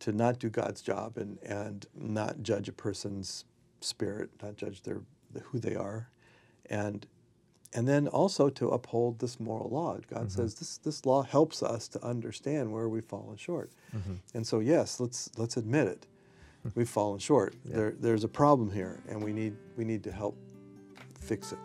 To 0.00 0.12
not 0.12 0.38
do 0.38 0.48
God's 0.48 0.80
job 0.80 1.18
and 1.18 1.38
and 1.42 1.84
not 1.94 2.42
judge 2.42 2.68
a 2.68 2.72
person's 2.72 3.44
spirit, 3.82 4.30
not 4.42 4.56
judge 4.56 4.82
their 4.82 5.02
who 5.42 5.58
they 5.58 5.74
are, 5.74 6.08
and 6.70 7.06
and 7.74 7.86
then 7.86 8.08
also 8.08 8.48
to 8.48 8.68
uphold 8.70 9.18
this 9.18 9.38
moral 9.38 9.68
law. 9.68 9.98
God 10.08 10.28
Mm-hmm. 10.28 10.28
says 10.28 10.54
this 10.54 10.78
this 10.78 11.04
law 11.04 11.22
helps 11.22 11.62
us 11.62 11.86
to 11.88 12.02
understand 12.04 12.72
where 12.72 12.88
we've 12.88 13.04
fallen 13.04 13.36
short. 13.36 13.70
Mm-hmm. 13.94 14.14
And 14.34 14.46
so 14.46 14.60
yes, 14.60 15.00
let's 15.00 15.30
let's 15.36 15.58
admit 15.58 15.86
it. 15.88 16.06
We've 16.74 16.88
fallen 16.88 17.18
short. 17.18 17.54
There 17.64 17.92
there's 17.98 18.24
a 18.24 18.28
problem 18.28 18.70
here 18.70 19.00
and 19.08 19.22
we 19.22 19.32
need 19.34 19.54
we 19.76 19.84
need 19.84 20.02
to 20.04 20.12
help 20.12 20.36
fix 21.20 21.52
it. 21.52 21.58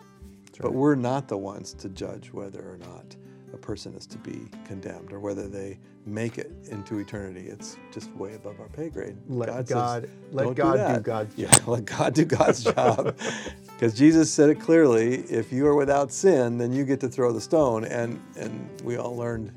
But 0.60 0.72
we're 0.72 0.94
not 0.94 1.28
the 1.28 1.36
ones 1.36 1.74
to 1.74 1.88
judge 1.90 2.32
whether 2.32 2.60
or 2.60 2.78
not 2.78 3.14
a 3.52 3.56
person 3.58 3.94
is 3.94 4.06
to 4.06 4.18
be 4.18 4.48
condemned 4.64 5.12
or 5.12 5.20
whether 5.20 5.48
they 5.48 5.78
make 6.06 6.38
it 6.38 6.50
into 6.70 6.98
eternity. 6.98 7.48
It's 7.48 7.76
just 7.92 8.10
way 8.12 8.34
above 8.34 8.60
our 8.60 8.68
pay 8.68 8.88
grade. 8.88 9.16
Let 9.28 9.48
says, 9.48 9.68
God- 9.68 10.08
let 10.32 10.54
God 10.54 10.72
do 10.72 10.78
that." 10.78 11.02
God's 11.02 11.34
yeah, 11.36 11.58
let 11.66 11.84
God 11.84 12.14
do 12.14 12.24
God's 12.24 12.64
job. 12.64 13.16
Because 13.76 13.92
Jesus 13.92 14.32
said 14.32 14.48
it 14.48 14.58
clearly, 14.58 15.16
if 15.28 15.52
you 15.52 15.66
are 15.66 15.74
without 15.74 16.10
sin, 16.10 16.56
then 16.56 16.72
you 16.72 16.82
get 16.82 16.98
to 17.00 17.08
throw 17.10 17.30
the 17.30 17.42
stone. 17.42 17.84
And 17.84 18.18
and 18.34 18.70
we 18.82 18.96
all 18.96 19.14
learned 19.14 19.52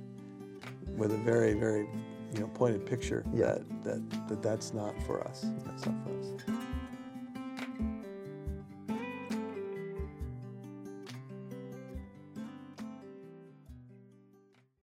with 0.97 1.13
a 1.13 1.17
very, 1.17 1.53
very 1.53 1.87
you 2.33 2.41
know 2.41 2.47
pointed 2.47 2.85
picture 2.85 3.23
Yeah. 3.33 3.59
that, 3.83 3.83
that 3.85 4.27
that 4.27 4.43
that's 4.43 4.73
not 4.73 4.93
for 5.03 5.25
us. 5.25 5.45
That's 5.65 5.85
not 5.85 5.95
for 6.03 6.19
us. 6.19 6.48